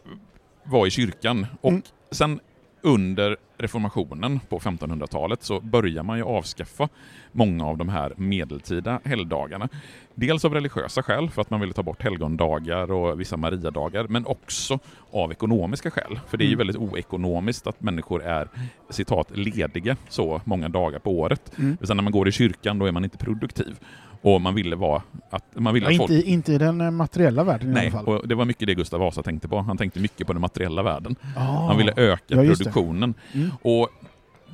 var 0.64 0.88
i 0.88 0.90
kyrkan 0.90 1.46
och 1.62 1.70
Mm. 1.72 1.82
sen 2.12 2.40
under 2.82 3.38
reformationen 3.64 4.40
på 4.50 4.60
1500-talet 4.60 5.44
så 5.44 5.60
börjar 5.60 6.04
man 6.04 6.18
ju 6.18 6.24
avskaffa 6.24 6.90
många 7.34 7.66
av 7.66 7.78
de 7.78 7.90
här 7.90 8.14
medeltida 8.18 9.00
helgdagarna. 9.06 9.70
Dels 10.16 10.46
av 10.46 10.54
religiösa 10.54 11.04
skäl, 11.04 11.30
för 11.30 11.42
att 11.42 11.50
man 11.50 11.60
ville 11.60 11.74
ta 11.74 11.84
bort 11.84 12.04
helgondagar 12.04 12.92
och 12.92 13.20
vissa 13.20 13.38
mariadagar, 13.38 14.06
men 14.10 14.26
också 14.26 14.80
av 15.12 15.32
ekonomiska 15.32 15.92
skäl. 15.92 16.20
För 16.28 16.38
det 16.38 16.44
är 16.44 16.46
ju 16.48 16.54
Mm. 16.54 16.58
väldigt 16.58 16.78
oekonomiskt 16.78 17.68
att 17.68 17.82
människor 17.82 18.24
är 18.24 18.48
citat 18.90 19.38
lediga 19.38 19.96
så 20.10 20.42
många 20.46 20.70
dagar 20.70 21.00
på 21.00 21.20
året. 21.20 21.52
Mm. 21.60 21.78
Sen 21.82 21.98
när 21.98 22.04
man 22.04 22.14
går 22.14 22.28
i 22.28 22.32
kyrkan 22.32 22.80
då 22.80 22.86
är 22.86 22.92
man 22.92 23.04
inte 23.04 23.18
produktiv. 23.18 23.76
Och 24.22 24.42
man 24.42 24.56
ville 24.56 24.76
vara 24.76 25.02
att 25.30 25.44
man 25.56 25.74
ville 25.74 25.92
Ja, 25.92 25.98
folk... 25.98 26.12
inte, 26.12 26.30
i- 26.30 26.32
inte 26.34 26.54
i 26.54 26.58
den 26.58 26.82
eh, 26.82 26.92
materiella 26.92 27.44
världen 27.44 27.70
i 27.70 27.74
Nej, 27.74 27.82
alla 27.88 27.92
fall. 27.92 28.08
och 28.08 28.28
det 28.28 28.36
var 28.36 28.46
mycket 28.46 28.68
det 28.68 28.74
Gustav 28.76 29.00
Vasa 29.00 29.24
tänkte 29.24 29.48
på. 29.48 29.60
Han 29.60 29.78
tänkte 29.78 30.00
mycket 30.00 30.28
på 30.28 30.34
den 30.34 30.42
materiella 30.42 30.84
världen. 30.84 31.16
Ah. 31.38 31.40
Han 31.68 31.78
ville 31.78 31.94
öka 31.96 32.24
Ja, 32.28 32.36
produktionen. 32.44 33.14
Mm. 33.34 33.50
Och 33.62 33.90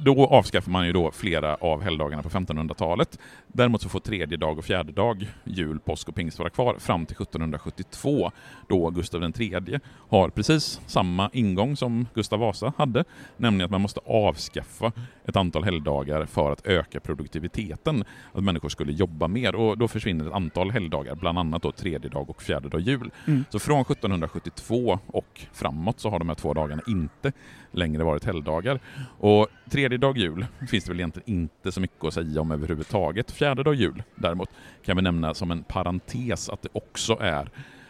då 0.04 0.26
avskaffar 0.26 0.72
man 0.72 0.86
ju 0.86 0.94
då 0.94 1.12
flera 1.12 1.56
av 1.56 1.82
helgdagarna 1.82 2.24
på 2.24 2.30
1500-talet. 2.30 3.20
Däremot 3.48 3.82
så 3.82 3.90
får 3.90 4.00
tredje 4.00 4.38
dag 4.38 4.58
och 4.58 4.66
fjärde 4.66 4.92
dag, 4.92 5.28
jul, 5.44 5.80
påsk 5.80 6.10
och 6.10 6.16
pingst 6.16 6.40
vara 6.40 6.50
kvar 6.50 6.76
fram 6.80 7.06
till 7.06 7.16
1772 7.16 8.32
då 8.68 8.90
Gustav 8.90 9.24
III 9.24 9.80
har 10.10 10.30
precis 10.30 10.82
samma 10.86 11.30
ingång 11.34 11.76
som 11.76 12.08
Gustav 12.14 12.40
Vasa 12.40 12.74
hade, 12.78 13.04
nämligen 13.38 13.66
att 13.66 13.72
man 13.72 13.82
måste 13.82 14.00
avskaffa 14.06 14.92
ett 15.26 15.36
antal 15.36 15.64
helgdagar 15.64 16.26
för 16.26 16.52
att 16.52 16.68
öka 16.68 17.00
produktiviteten, 17.00 18.04
att 18.34 18.44
människor 18.44 18.70
skulle 18.70 18.92
jobba 18.92 19.28
mer 19.28 19.56
och 19.56 19.78
då 19.78 19.88
försvinner 19.88 20.28
ett 20.28 20.34
antal 20.34 20.72
helgdagar, 20.72 21.16
bland 21.16 21.40
annat 21.40 21.62
då 21.62 21.72
tredje 21.72 22.10
dag 22.10 22.30
och 22.30 22.42
fjärde 22.42 22.70
dag 22.70 22.82
jul. 22.82 23.12
Mm. 23.28 23.46
Så 23.50 23.60
från 23.60 23.82
1772 23.82 25.00
och 25.08 25.42
framåt 25.54 26.00
så 26.00 26.10
har 26.10 26.20
de 26.20 26.28
här 26.28 26.36
två 26.36 26.54
dagarna 26.54 26.82
inte 26.88 27.32
längre 27.72 28.04
varit 28.04 28.26
helgdagar. 28.26 28.80
Och 29.20 29.48
tredje 29.70 29.89
dag 29.98 30.18
jul 30.18 30.46
finns 30.70 30.84
det 30.84 30.92
väl 30.92 31.00
egentligen 31.00 31.30
inte 31.30 31.72
så 31.72 31.82
mycket 31.82 32.04
att 32.04 32.14
säga 32.14 32.42
om 32.42 32.52
överhuvudtaget. 32.52 33.32
Fjärde 33.32 33.64
dag 33.64 33.76
jul 33.76 34.04
däremot 34.16 34.50
kan 34.86 34.96
vi 34.96 35.02
nämna 35.02 35.34
som 35.34 35.52
en 35.52 35.64
parentes 35.64 36.50
att 36.50 36.62
det 36.62 36.70
också 36.74 37.18
är 37.22 37.50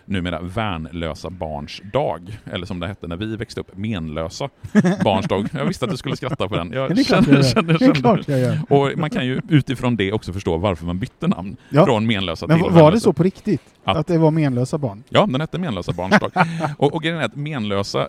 numera 0.10 0.42
värnlösa 0.42 1.30
barns 1.30 1.82
dag, 1.94 2.40
eller 2.52 2.66
som 2.66 2.80
det 2.80 2.88
hette 2.88 3.08
när 3.08 3.16
vi 3.18 3.36
växte 3.36 3.60
upp, 3.62 3.78
menlösa 3.78 4.50
barns 5.04 5.26
dag. 5.28 5.48
Jag 5.54 5.66
visste 5.66 5.86
att 5.86 5.92
du 5.92 5.98
skulle 5.98 6.16
skratta 6.16 6.48
på 6.48 6.56
den. 6.56 6.72
Ja, 6.74 6.80
Jag 6.80 6.96
det 6.96 7.02
är 7.02 7.04
klart 7.04 7.26
känner, 7.26 7.44
känner, 7.44 7.68
Det 7.68 7.74
är 7.76 7.80
känner. 7.80 7.94
klart 7.94 8.28
jag 8.28 8.40
gör. 8.40 8.60
Och 8.70 8.92
man 8.98 9.10
kan 9.10 9.26
ju 9.26 9.42
utifrån 9.50 9.96
det 9.96 10.14
också 10.14 10.34
förstå 10.34 10.58
varför 10.58 10.86
man 10.86 11.00
bytte 11.00 11.28
namn 11.28 11.58
Ja. 11.70 11.86
från 11.86 12.08
menlösa 12.08 12.48
Men 12.48 12.58
till 12.58 12.64
var 12.64 12.72
det 12.72 12.76
värnlösa. 12.84 13.04
så 13.04 13.14
på 13.14 13.24
riktigt? 13.24 13.62
Att- 13.84 13.98
Att 13.98 14.08
det 14.08 14.18
var 14.18 14.32
menlösa 14.32 14.78
barn? 14.78 15.04
Ja, 15.10 15.26
den 15.32 15.42
hette 15.42 15.58
Menlösa 15.58 15.92
barns 15.94 16.20
dag. 16.20 16.32
och, 16.78 16.94
och 16.94 17.04
grejen 17.04 17.20
är 17.20 17.24
att 17.26 17.36
menlösa 17.36 18.08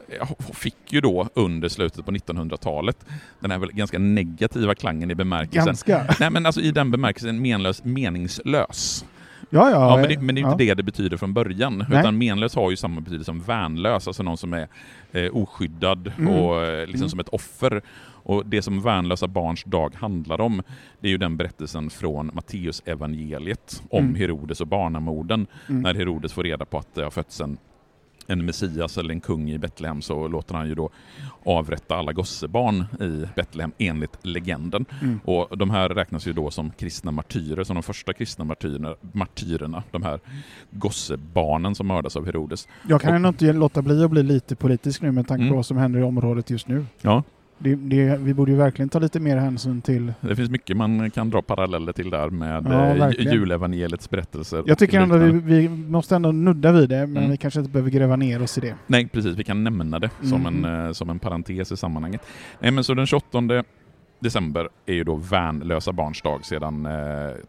fick 0.55 0.77
ju 0.93 1.01
då 1.01 1.29
under 1.35 1.69
slutet 1.69 2.05
på 2.05 2.11
1900-talet 2.13 2.97
den 3.41 3.51
här 3.51 3.59
väl 3.59 3.73
ganska 3.73 3.99
negativa 3.99 4.75
klangen 4.75 5.11
i 5.11 5.15
bemärkelsen. 5.15 5.67
Ganska. 5.67 6.15
Nej 6.21 6.31
men 6.31 6.47
alltså 6.47 6.61
i 6.61 6.71
den 6.73 6.91
bemärkelsen 6.91 7.43
menlös, 7.43 7.85
meningslös. 7.85 9.05
Ja, 9.53 9.71
ja. 9.71 9.91
Ja, 9.91 9.97
men, 9.97 10.09
det, 10.09 10.21
men 10.21 10.35
det 10.35 10.41
är 10.41 10.43
ja. 10.43 10.53
inte 10.53 10.65
det 10.65 10.75
det 10.75 10.83
betyder 10.83 11.17
från 11.17 11.33
början. 11.35 11.85
Nej. 11.89 12.01
Utan 12.01 12.19
menlös 12.19 12.55
har 12.55 12.71
ju 12.71 12.77
samma 12.77 13.01
betydelse 13.01 13.25
som 13.27 13.41
värnlös, 13.41 14.07
alltså 14.07 14.23
någon 14.23 14.37
som 14.37 14.53
är 14.53 14.69
eh, 15.13 15.37
oskyddad 15.37 16.13
Mm. 16.19 16.35
och 16.35 16.63
eh, 16.65 16.79
liksom 16.87 17.01
Mm. 17.01 17.09
som 17.09 17.21
ett 17.21 17.29
offer. 17.29 17.83
Och 18.23 18.47
det 18.47 18.63
som 18.63 18.83
värnlösa 18.83 19.27
barns 19.29 19.65
dag 19.65 19.95
handlar 19.95 20.41
om, 20.41 20.63
det 21.01 21.09
är 21.09 21.11
ju 21.11 21.19
den 21.19 21.37
berättelsen 21.37 21.91
från 21.91 22.31
Matteus 22.35 22.83
evangeliet 22.87 23.83
om 23.91 24.05
Mm. 24.05 24.15
Herodes 24.15 24.61
och 24.61 24.67
barnamorden. 24.67 25.47
Mm. 25.69 25.83
När 25.83 25.95
Herodes 25.95 26.33
får 26.33 26.43
reda 26.45 26.65
på 26.65 26.79
att 26.79 26.95
det 26.95 27.03
har 27.03 27.11
fötts 27.11 27.41
en, 27.41 27.59
en 28.31 28.45
Messias 28.45 28.99
eller 28.99 29.15
en 29.15 29.21
kung 29.21 29.51
i 29.51 29.59
Betlehem 29.59 30.03
så 30.03 30.29
låter 30.29 30.55
han 30.55 30.69
ju 30.69 30.75
då 30.75 30.91
avrätta 31.45 31.97
alla 31.97 32.13
gossebarn 32.13 32.85
i 33.01 33.27
Betlehem 33.37 33.73
enligt 33.79 34.17
legenden. 34.27 34.85
Mm. 35.03 35.21
Och 35.25 35.59
de 35.59 35.71
här 35.71 35.89
räknas 35.89 36.27
ju 36.27 36.33
då 36.33 36.51
som 36.51 36.71
kristna 36.71 37.11
martyrer, 37.11 37.65
som 37.65 37.75
de 37.77 37.83
första 37.83 38.13
kristna 38.13 38.45
martyrerna, 38.45 38.95
martyrerna 39.13 39.83
de 39.91 40.03
här 40.03 40.21
gossebarnen 40.71 41.75
som 41.75 41.87
mördas 41.87 42.17
av 42.17 42.27
Herodes. 42.27 42.69
Jag 42.89 43.01
kan 43.01 43.25
Och- 43.25 43.29
inte 43.29 43.53
låta 43.53 43.83
bli 43.83 44.05
att 44.05 44.11
bli 44.11 44.23
lite 44.23 44.57
politisk 44.57 45.03
nu 45.03 45.13
med 45.13 45.29
tanke 45.29 45.41
Mm. 45.43 45.51
på 45.53 45.57
vad 45.57 45.67
som 45.67 45.77
händer 45.77 46.01
i 46.01 46.03
området 46.03 46.51
just 46.51 46.69
nu. 46.69 46.87
Ja, 47.03 47.23
Det, 47.63 47.75
det, 47.75 48.17
vi 48.21 48.35
borde 48.35 48.51
ju 48.53 48.57
verkligen 48.59 48.89
ta 48.89 48.99
lite 48.99 49.21
mer 49.21 49.37
hänsyn 49.37 49.83
till... 49.83 50.13
det 50.21 50.37
finns 50.37 50.51
mycket 50.51 50.77
man 50.77 51.11
kan 51.11 51.31
dra 51.31 51.43
paralleller 51.43 51.93
till 51.93 52.11
där 52.11 52.31
med 52.31 52.67
Ja, 52.67 53.09
eh, 53.09 53.33
julevangeliets 53.33 54.11
berättelser. 54.11 54.63
Jag 54.67 54.79
tycker 54.79 55.01
ändå 55.01 55.17
vi, 55.19 55.31
vi 55.33 55.69
måste 55.69 56.17
ändå 56.17 56.33
nudda 56.33 56.73
vid 56.73 56.89
det, 56.89 57.07
men 57.07 57.17
Mm. 57.17 57.31
vi 57.31 57.37
kanske 57.37 57.61
inte 57.61 57.73
behöver 57.73 57.91
gräva 57.91 58.17
ner 58.17 58.43
oss 58.43 58.59
i 58.59 58.61
det. 58.61 58.75
Nej, 58.87 59.09
precis. 59.09 59.37
Vi 59.37 59.45
kan 59.45 59.65
nämna 59.65 59.99
det 59.99 60.11
som, 60.23 60.47
Mm. 60.47 60.65
en, 60.65 60.87
eh, 60.87 60.93
som 60.93 61.11
en 61.11 61.19
parentes 61.19 61.73
i 61.73 61.77
sammanhanget. 61.77 62.23
Nej, 62.61 62.71
men 62.71 62.85
så 62.85 62.95
den 62.95 63.07
28 63.07 63.65
december 64.19 64.69
är 64.87 64.95
ju 64.95 65.05
då 65.05 65.15
värnlösa 65.15 65.93
barns 65.93 66.23
dag 66.23 66.45
sedan, 66.45 66.87
eh, 66.87 66.93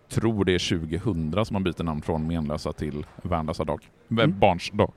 tror 0.10 0.45
det 0.45 0.54
är 0.54 0.60
2000 0.60 1.45
som 1.45 1.54
man 1.54 1.63
byter 1.63 1.84
namn 1.84 2.02
från 2.02 2.28
menlösa 2.28 2.74
till 2.74 3.06
värnlösa 3.24 3.63
dag. 3.63 3.82
Mm. 4.12 4.39
Barns 4.39 4.69
dag. 4.74 4.91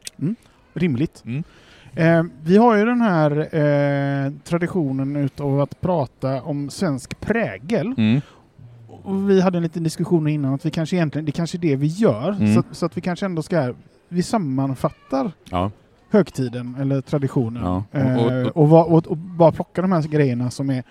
Rimligt. 0.75 1.23
Eh, 1.97 2.23
vi 2.45 2.57
har 2.57 2.77
ju 2.77 2.85
den 2.85 3.01
här 3.01 3.31
eh, 3.57 4.33
traditionen 4.45 5.17
utav 5.17 5.61
att 5.61 5.81
prata 5.81 6.43
om 6.43 6.71
svensk 6.71 7.21
prägel. 7.21 7.95
Mm. 7.99 8.21
Och 9.03 9.31
vi 9.31 9.41
hade 9.41 9.59
en 9.59 9.63
liten 9.63 9.83
diskussion 9.83 10.29
innan 10.29 10.55
att 10.55 10.67
vi 10.67 10.71
kanske 10.71 10.97
egentligen, 10.97 11.25
det 11.25 11.33
kanske 11.33 11.57
är 11.59 11.61
det 11.61 11.77
vi 11.77 11.87
gör, 11.87 12.29
Mm. 12.33 12.55
så, 12.55 12.61
att- 12.61 12.67
så 12.77 12.87
att 12.87 12.97
vi 12.97 13.01
kanske 13.01 13.27
ändå 13.27 13.43
ska, 13.43 13.75
vi 14.09 14.23
sammanfattar 14.23 15.33
Ja. 15.51 15.71
högtiden 16.11 16.77
eller 16.81 17.01
traditionen. 17.01 17.63
Ja, 17.65 17.85
och- 17.91 18.33
Eh, 18.33 18.47
och- 18.47 18.69
va- 18.69 18.85
och, 18.85 19.07
och 19.07 19.17
bara 19.17 19.53
plocka 19.53 19.83
de 19.83 19.93
här 19.93 20.03
grejerna 20.03 20.51
som 20.51 20.71
är 20.71 20.83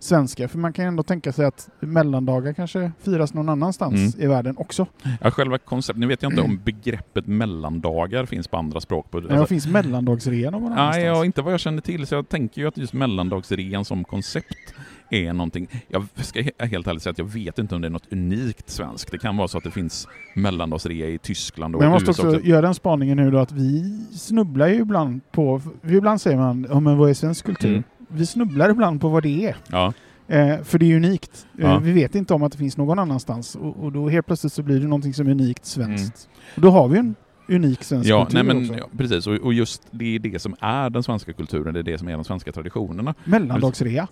svenska. 0.00 0.48
För 0.48 0.58
man 0.58 0.72
kan 0.72 0.84
ju 0.84 0.88
ändå 0.88 1.02
tänka 1.02 1.32
sig 1.32 1.46
att 1.46 1.68
mellandagar 1.80 2.52
kanske 2.52 2.92
firas 3.02 3.34
någon 3.34 3.48
annanstans 3.48 4.14
Mm. 4.14 4.24
i 4.24 4.26
världen 4.26 4.54
också. 4.58 4.86
Ja, 5.22 5.30
själva 5.30 5.58
konceptet, 5.58 6.00
nu 6.00 6.06
vet 6.06 6.22
jag 6.22 6.32
inte 6.32 6.42
om 6.42 6.60
begreppet 6.64 7.26
mellandagar 7.26 8.24
finns 8.26 8.48
på 8.48 8.56
andra 8.56 8.80
språk. 8.80 9.10
På, 9.10 9.20
Men 9.20 9.40
det 9.40 9.46
finns 9.46 9.66
mellandagsrea 9.66 10.50
någon 10.50 10.62
Nej, 10.62 10.72
annanstans. 10.72 11.04
ja, 11.04 11.24
inte 11.24 11.42
vad 11.42 11.52
jag 11.52 11.60
känner 11.60 11.80
till, 11.82 12.06
så 12.06 12.14
jag 12.14 12.28
tänker 12.28 12.62
ju 12.62 12.68
att 12.68 12.78
just 12.78 12.92
mellandagsrean 12.92 13.84
som 13.84 14.04
koncept 14.04 14.74
är 15.10 15.32
någonting, 15.32 15.68
jag 15.88 16.06
ska 16.16 16.40
he- 16.40 16.66
helt 16.66 16.86
ärligt 16.86 17.02
säga 17.02 17.10
att 17.10 17.18
jag 17.18 17.32
vet 17.32 17.58
inte 17.58 17.74
om 17.74 17.80
det 17.80 17.88
är 17.88 17.90
något 17.90 18.12
unikt 18.12 18.70
svenskt. 18.70 19.10
Det 19.10 19.18
kan 19.18 19.36
vara 19.36 19.48
så 19.48 19.58
att 19.58 19.64
det 19.64 19.70
finns 19.70 20.08
mellandagsrea 20.34 21.06
i 21.08 21.18
Tyskland 21.18 21.74
och 21.74 21.80
Men 21.80 21.90
jag 21.90 21.94
måste 21.94 22.10
USA 22.22 22.28
också 22.36 22.46
göra 22.48 22.60
den 22.62 22.74
spaningen 22.74 23.16
nu 23.16 23.30
då 23.30 23.38
att 23.38 23.52
vi 23.52 23.82
snubblar 24.12 24.68
ju 24.68 24.74
ibland 24.74 25.20
på, 25.32 25.60
ibland 25.90 26.20
säger 26.20 26.36
man, 26.36 26.66
ja 26.70 26.80
men 26.80 26.96
vad 26.98 27.10
är 27.10 27.14
svensk 27.14 27.46
kultur? 27.46 27.68
Mm. 27.70 27.82
Vi 28.08 28.26
snubblar 28.26 28.70
ibland 28.70 29.00
på 29.00 29.08
vad 29.08 29.22
det 29.22 29.46
är. 29.46 29.56
Ja, 29.70 29.92
Eh, 30.30 30.62
för 30.62 30.78
det 30.78 30.92
är 30.92 30.96
unikt. 30.96 31.46
Eh, 31.58 31.64
Ja. 31.64 31.78
vi 31.78 31.92
vet 31.92 32.14
inte 32.14 32.34
om 32.34 32.42
att 32.42 32.52
det 32.52 32.58
finns 32.58 32.76
någon 32.76 32.98
annanstans 32.98 33.54
och, 33.54 33.84
och 33.84 33.92
då 33.92 34.08
helt 34.08 34.26
plötsligt 34.26 34.52
så 34.52 34.62
blir 34.62 34.80
det 34.80 34.86
någonting 34.86 35.14
som 35.14 35.26
är 35.26 35.30
unikt 35.30 35.64
svenskt. 35.64 36.28
Mm. 36.28 36.54
Och 36.54 36.62
då 36.62 36.70
har 36.70 36.88
vi 36.88 36.98
en 36.98 37.14
unik 37.48 37.84
svensk 37.84 38.10
ja, 38.10 38.24
kultur 38.24 38.44
nej, 38.44 38.54
men, 38.54 38.62
också. 38.62 38.78
ja 38.78 38.88
precis. 38.98 39.26
Och, 39.26 39.34
och 39.34 39.54
just 39.54 39.82
det 39.90 40.14
är 40.14 40.18
det 40.18 40.38
som 40.38 40.56
är 40.60 40.90
den 40.90 41.02
svenska 41.02 41.32
kulturen, 41.32 41.74
det 41.74 41.80
är 41.80 41.82
det 41.82 41.98
som 41.98 42.08
är 42.08 42.12
de 42.12 42.24
svenska 42.24 42.52
traditionerna. 42.52 43.14
Mellandagsrea. 43.24 44.08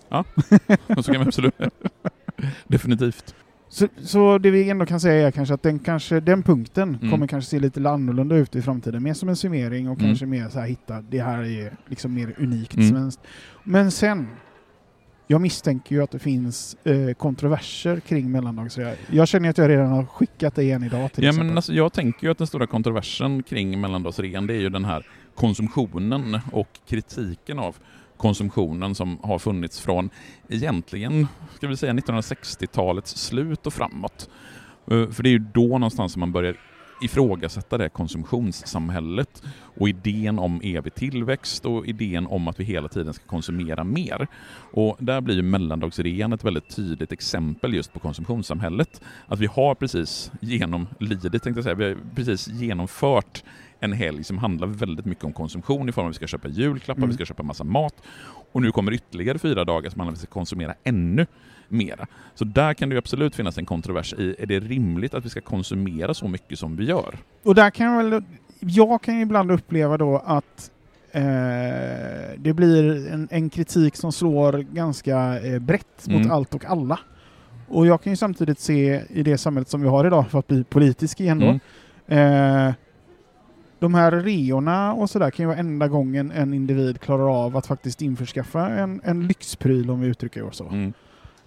Och 0.87 1.05
så 1.05 1.11
kan 1.13 1.21
vi 1.21 1.27
absolut... 1.27 1.53
Definitivt. 2.67 3.35
Så, 3.69 3.87
så 4.03 4.37
det 4.37 4.51
vi 4.51 4.69
ändå 4.69 4.85
kan 4.85 4.99
säga 4.99 5.27
är 5.27 5.31
kanske 5.31 5.53
att 5.53 5.63
den, 5.63 5.79
kanske, 5.79 6.19
den 6.19 6.43
punkten 6.43 6.95
Mm. 6.95 7.11
kommer 7.11 7.27
kanske 7.27 7.49
se 7.49 7.59
lite 7.59 7.89
annorlunda 7.89 8.35
ut 8.35 8.55
i 8.55 8.61
framtiden. 8.61 9.03
Mer 9.03 9.13
som 9.13 9.29
en 9.29 9.35
summering 9.35 9.89
och 9.89 9.99
Mm. 9.99 10.09
kanske 10.09 10.25
mer 10.25 10.49
så 10.49 10.59
här 10.59 10.67
hitta, 10.67 11.01
det 11.01 11.19
här 11.21 11.43
är 11.43 11.73
liksom 11.87 12.13
mer 12.13 12.35
unikt 12.37 12.75
Mm. 12.75 12.89
svenskt. 12.89 13.19
Men 13.63 13.91
sen, 13.91 14.27
jag 15.27 15.41
misstänker 15.41 15.95
ju 15.95 16.03
att 16.03 16.11
det 16.11 16.19
finns 16.19 16.77
eh, 16.83 17.13
kontroverser 17.13 17.99
kring 17.99 18.31
mellandagsrea. 18.31 18.93
Jag 19.11 19.27
känner 19.27 19.49
att 19.49 19.57
jag 19.57 19.69
redan 19.69 19.87
har 19.87 20.05
skickat 20.05 20.55
det 20.55 20.63
igen 20.63 20.83
idag 20.83 21.11
till 21.13 21.23
Ja, 21.23 21.29
exempel. 21.29 21.47
men 21.47 21.55
alltså, 21.57 21.73
jag 21.73 21.93
tänker 21.93 22.27
ju 22.27 22.31
att 22.31 22.37
den 22.37 22.47
stora 22.47 22.67
kontroversen 22.67 23.43
kring 23.43 23.81
mellandagsrean, 23.81 24.47
det 24.47 24.53
är 24.53 24.59
ju 24.59 24.69
den 24.69 24.85
här 24.85 25.05
konsumtionen 25.35 26.39
och 26.51 26.67
kritiken 26.89 27.59
av 27.59 27.75
konsumtionen 28.17 28.95
som 28.95 29.19
har 29.23 29.39
funnits 29.39 29.79
från 29.79 30.09
egentligen, 30.49 31.27
ska 31.55 31.67
vi 31.67 31.77
säga 31.77 31.93
1960-talets 31.93 33.17
slut 33.17 33.67
och 33.67 33.73
framåt. 33.73 34.29
Eh, 34.91 35.09
för 35.09 35.23
det 35.23 35.29
är 35.29 35.31
ju 35.31 35.45
då 35.53 35.67
någonstans 35.67 36.13
som 36.13 36.19
man 36.19 36.31
börjar 36.31 36.57
ifrågasätta 37.01 37.77
det 37.77 37.89
konsumtionssamhället 37.89 39.43
och 39.63 39.89
idén 39.89 40.39
om 40.39 40.61
evig 40.63 40.95
tillväxt 40.95 41.65
och 41.65 41.85
idén 41.85 42.27
om 42.27 42.47
att 42.47 42.59
vi 42.59 42.63
hela 42.63 42.87
tiden 42.87 43.13
ska 43.13 43.25
konsumera 43.25 43.83
mer. 43.83 44.27
Och 44.71 44.97
där 44.99 45.21
blir 45.21 45.35
ju 45.35 45.41
mellandagsrean 45.41 46.33
ett 46.33 46.43
väldigt 46.43 46.75
tydligt 46.75 47.11
exempel 47.11 47.73
just 47.73 47.93
på 47.93 47.99
konsumtionssamhället. 47.99 49.01
Att 49.27 49.39
vi 49.39 49.45
har 49.45 49.75
precis 49.75 50.31
genomlidit, 50.41 51.43
tänkte 51.43 51.49
jag 51.49 51.63
säga, 51.63 51.75
vi 51.75 51.85
har 51.85 51.97
precis 52.15 52.47
genomfört 52.47 53.43
en 53.79 53.93
helg 53.93 54.23
som 54.23 54.37
handlar 54.37 54.67
väldigt 54.67 55.05
mycket 55.05 55.23
om 55.23 55.33
konsumtion 55.33 55.89
i 55.89 55.91
form 55.91 56.05
av 56.05 56.09
att 56.09 56.13
vi 56.15 56.15
ska 56.15 56.27
köpa 56.27 56.47
julklappar, 56.47 56.99
Mm. 56.99 57.09
vi 57.09 57.15
ska 57.15 57.25
köpa 57.25 57.43
massa 57.43 57.63
mat 57.63 57.93
och 58.51 58.61
nu 58.61 58.71
kommer 58.71 58.93
ytterligare 58.93 59.39
fyra 59.39 59.63
dagar 59.65 59.89
som 59.89 59.99
handlar 59.99 60.11
om 60.11 60.13
att 60.13 60.19
vi 60.19 60.25
ska 60.25 60.33
konsumera 60.33 60.73
ännu 60.83 61.25
mera. 61.69 62.07
Så 62.35 62.45
där 62.45 62.73
kan 62.73 62.89
det 62.89 62.93
ju 62.93 62.99
absolut 62.99 63.35
finnas 63.35 63.57
en 63.57 63.65
kontrovers 63.65 64.13
i, 64.13 64.35
är 64.39 64.45
det 64.45 64.59
rimligt 64.59 65.13
att 65.13 65.25
vi 65.25 65.29
ska 65.29 65.41
konsumera 65.41 66.13
så 66.13 66.27
mycket 66.27 66.59
som 66.59 66.75
vi 66.75 66.85
gör? 66.85 67.15
Och 67.43 67.55
där 67.55 67.69
kan 67.69 67.85
jag 67.93 68.03
väl, 68.03 68.23
jag 68.59 69.01
kan 69.01 69.21
ibland 69.21 69.51
uppleva 69.51 69.97
då 69.97 70.17
att 70.25 70.71
eh, 71.11 71.21
det 72.37 72.53
blir 72.53 73.07
en, 73.13 73.27
en 73.31 73.49
kritik 73.49 73.95
som 73.95 74.11
slår 74.11 74.53
ganska 74.57 75.39
eh, 75.39 75.59
brett 75.59 76.07
mot 76.07 76.15
Mm. 76.19 76.31
allt 76.31 76.53
och 76.53 76.65
alla. 76.65 76.99
Och 77.67 77.87
jag 77.87 78.01
kan 78.03 78.13
ju 78.13 78.17
samtidigt 78.17 78.59
se 78.59 79.01
i 79.09 79.23
det 79.23 79.37
samhället 79.37 79.69
som 79.69 79.81
vi 79.81 79.87
har 79.87 80.07
idag, 80.07 80.25
för 80.29 80.39
att 80.39 80.47
bli 80.47 80.63
politisk 80.63 81.19
igen 81.19 81.39
då, 81.39 81.59
Mm. 82.07 82.67
eh, 82.67 82.73
de 83.79 83.93
här 83.93 84.11
reorna 84.11 84.93
och 84.93 85.09
sådär 85.09 85.31
kan 85.31 85.43
ju 85.43 85.47
vara 85.47 85.57
enda 85.57 85.87
gången 85.87 86.31
en 86.31 86.53
individ 86.53 86.99
klarar 87.01 87.45
av 87.45 87.57
att 87.57 87.67
faktiskt 87.67 88.01
införskaffa 88.01 88.69
en, 88.69 89.01
en 89.03 89.27
lyxpryl 89.27 89.89
om 89.89 90.01
vi 90.01 90.07
uttrycker 90.07 90.43
det 90.43 90.51
så. 90.51 90.67
Mm. 90.69 90.93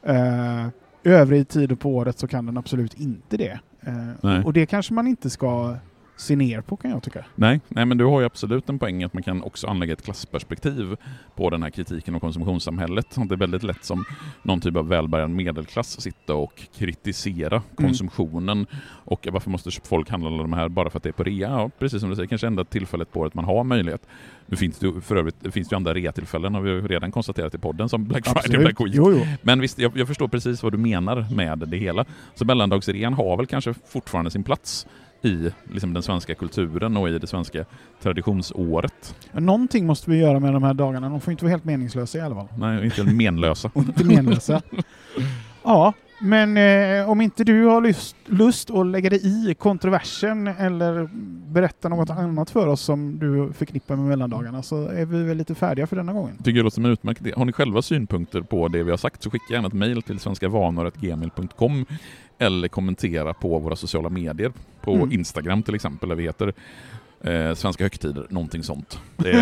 Eh, 0.02 0.68
övrig 1.04 1.48
tid 1.48 1.80
på 1.80 1.90
året 1.96 2.18
så 2.18 2.28
kan 2.28 2.46
den 2.46 2.58
absolut 2.58 2.94
inte 2.94 3.36
det. 3.36 3.60
Nej. 4.20 4.44
och 4.44 4.52
det 4.52 4.66
kanske 4.66 4.94
man 4.94 5.06
inte 5.06 5.30
ska 5.30 5.76
se 6.20 6.37
ner 6.37 6.61
på 6.61 6.76
kan 6.76 6.90
jag 6.90 7.02
tycka. 7.02 7.24
Nej, 7.35 7.61
nej, 7.68 7.87
men 7.87 7.98
du 7.98 8.04
har 8.04 8.20
ju 8.20 8.26
absolut 8.26 8.68
en 8.68 8.78
poäng 8.78 9.02
att 9.02 9.14
man 9.14 9.22
kan 9.22 9.42
också 9.42 9.66
anlägga 9.66 9.92
ett 9.92 10.04
klassperspektiv 10.04 10.96
på 11.37 11.50
den 11.50 11.62
här 11.62 11.70
kritiken 11.70 12.14
av 12.14 12.20
konsumtionssamhället. 12.20 13.06
Det 13.28 13.35
är 13.35 13.37
väldigt 13.37 13.62
lätt 13.62 13.85
som 13.85 14.04
någon 14.42 14.61
typ 14.61 14.76
av 14.76 14.88
välbärgad 14.88 15.30
medelklass 15.30 16.00
sitta 16.00 16.35
och 16.35 16.62
kritisera 16.78 17.62
konsumtionen 17.74 18.66
och 18.83 19.28
varför 19.33 19.50
måste 19.50 19.70
folk 19.85 20.11
handla 20.11 20.30
alla 20.30 20.42
de 20.42 20.52
här 20.52 20.68
bara 20.68 20.90
för 20.90 20.98
att 20.98 21.02
det 21.02 21.09
är 21.09 21.12
på 21.12 21.24
rea? 21.24 21.48
Ja, 21.50 21.70
precis 21.78 22.00
som 22.00 22.11
du 22.11 22.16
säger, 22.16 22.28
kanske 22.28 22.46
enda 22.46 22.64
tillfället 22.64 23.12
på 23.12 23.20
året 23.20 23.35
man 23.35 23.44
har 23.44 23.64
möjlighet. 23.64 24.06
Nu 24.46 24.56
finns 24.56 24.78
det 24.78 24.87
ju 24.87 25.00
för 25.00 25.16
övrigt 25.16 25.52
finns 25.52 25.68
det 25.68 25.72
ju 25.72 25.76
andra 25.76 25.94
rea-tillfällen 25.94 26.54
har 26.54 26.62
vi 26.62 26.70
ju 26.70 26.88
redan 26.88 27.12
konstaterat 27.12 27.54
i 27.54 27.59
podden 27.59 27.88
som 27.88 28.04
Black 28.04 28.26
Friday 28.26 28.56
och 28.56 28.62
Black 28.62 28.80
Week. 28.80 28.94
Jo, 28.94 29.12
jo. 29.12 29.26
Men 29.42 29.61
visst, 29.61 29.78
jag, 29.78 29.96
jag 29.96 30.09
förstår 30.09 30.28
precis 30.28 30.62
vad 30.62 30.72
du 30.72 30.78
menar 30.78 31.35
med 31.35 31.59
det 31.59 31.76
hela. 31.76 32.04
Så 32.35 32.44
mellandagsrean 32.44 33.14
har 33.14 33.37
väl 33.37 33.46
kanske 33.46 33.74
fortfarande 33.74 34.30
sin 34.30 34.42
plats 34.42 34.87
i 35.22 35.50
liksom, 35.72 35.92
den 35.92 36.02
svenska 36.02 36.35
kulturen 36.35 36.96
och 36.96 37.09
i 37.09 37.18
det 37.18 37.26
svenska 37.26 37.64
traditionsåret. 38.02 39.14
Någonting 39.33 39.87
måste 39.87 40.11
vi 40.11 40.18
göra 40.18 40.40
med 40.40 40.52
de 40.52 40.62
här 40.62 40.74
dagarna. 40.74 41.09
De 41.09 41.20
får 41.20 41.33
inte 41.33 41.44
vara 41.44 41.50
helt 41.50 41.64
meningslösa 41.64 42.18
i 42.18 42.20
alla 42.20 42.35
fall. 42.35 42.48
Nej, 42.59 42.85
inte 42.85 43.02
helt 43.02 43.16
menlösa. 43.16 43.70
Inte 43.76 44.04
menlösa. 44.04 44.62
ja, 45.62 45.92
men 46.22 46.56
eh, 46.56 47.11
om 47.11 47.20
inte 47.20 47.44
du 47.44 47.64
har 47.64 47.80
lust, 47.80 48.16
lust 48.26 48.70
att 48.70 48.87
lägga 48.87 49.11
dig 49.11 49.50
i 49.50 49.54
kontroversen 49.54 50.46
eller 50.46 51.09
berätta 51.52 51.88
något 51.88 52.11
annat 52.11 52.50
för 52.50 52.66
oss 52.66 52.80
som 52.80 53.18
du 53.18 53.52
förknippar 53.52 53.96
med 53.96 54.04
mellandagarna 54.04 54.62
så 54.62 54.88
är 54.88 55.06
vi 55.06 55.22
väl 55.22 55.37
lite 55.37 55.54
färdiga 55.54 55.87
för 55.87 55.96
denna 55.96 56.12
gången. 56.12 56.37
Tycker 56.37 56.52
det 56.52 56.62
låter 56.62 56.74
som 56.74 56.85
en 56.85 56.90
utmärkt 56.90 57.20
idé. 57.20 57.33
Har 57.37 57.44
ni 57.44 57.52
själva 57.52 57.83
synpunkter 57.83 58.40
på 58.40 58.68
det 58.68 58.83
vi 58.83 58.90
har 58.90 58.98
sagt 58.98 59.22
så 59.22 59.30
skicka 59.30 59.54
gärna 59.54 59.68
ett 59.68 59.74
mejl 59.74 60.02
till 60.02 60.18
svenskavanor.gmail.com 60.18 61.87
eller 62.40 62.68
kommentera 62.68 63.35
på 63.35 63.59
våra 63.59 63.76
sociala 63.76 64.09
medier. 64.09 64.53
På 64.81 64.94
Mm. 64.94 65.12
Instagram 65.12 65.62
till 65.62 65.74
exempel, 65.74 66.09
där 66.09 66.16
vi 66.16 66.22
heter 66.22 66.53
eh, 67.20 67.55
Svenska 67.55 67.85
högtider, 67.85 68.26
någonting 68.31 68.62
sånt. 68.62 68.98
Eh, 69.24 69.37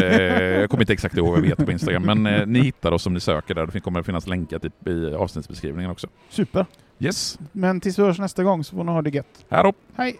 jag 0.60 0.70
kommer 0.70 0.82
inte 0.82 0.92
exakt 0.92 1.16
ihåg 1.16 1.30
vad 1.30 1.40
vi 1.40 1.48
heter 1.48 1.64
på 1.64 1.72
Instagram, 1.72 2.02
men 2.02 2.26
eh, 2.26 2.46
ni 2.46 2.60
hittar 2.60 2.92
oss 2.92 3.06
om 3.06 3.14
ni 3.14 3.20
söker 3.20 3.54
där. 3.54 3.66
Det 3.72 3.80
kommer 3.80 4.00
att 4.00 4.06
finnas 4.06 4.26
länkat 4.26 4.64
i, 4.64 4.90
i 4.90 5.14
avsnittsbeskrivningen 5.14 5.90
också. 5.90 6.06
Super. 6.28 6.66
Yes, 6.98 7.38
Men 7.52 7.80
tills 7.80 7.98
vi 7.98 8.02
hörs 8.02 8.18
nästa 8.18 8.42
gång 8.44 8.64
så 8.64 8.76
får 8.76 8.84
ni 8.84 8.92
ha 8.92 9.02
det 9.02 9.10
gött. 9.10 9.44
här 9.50 9.64
då! 9.64 9.72
Hej! 9.96 10.16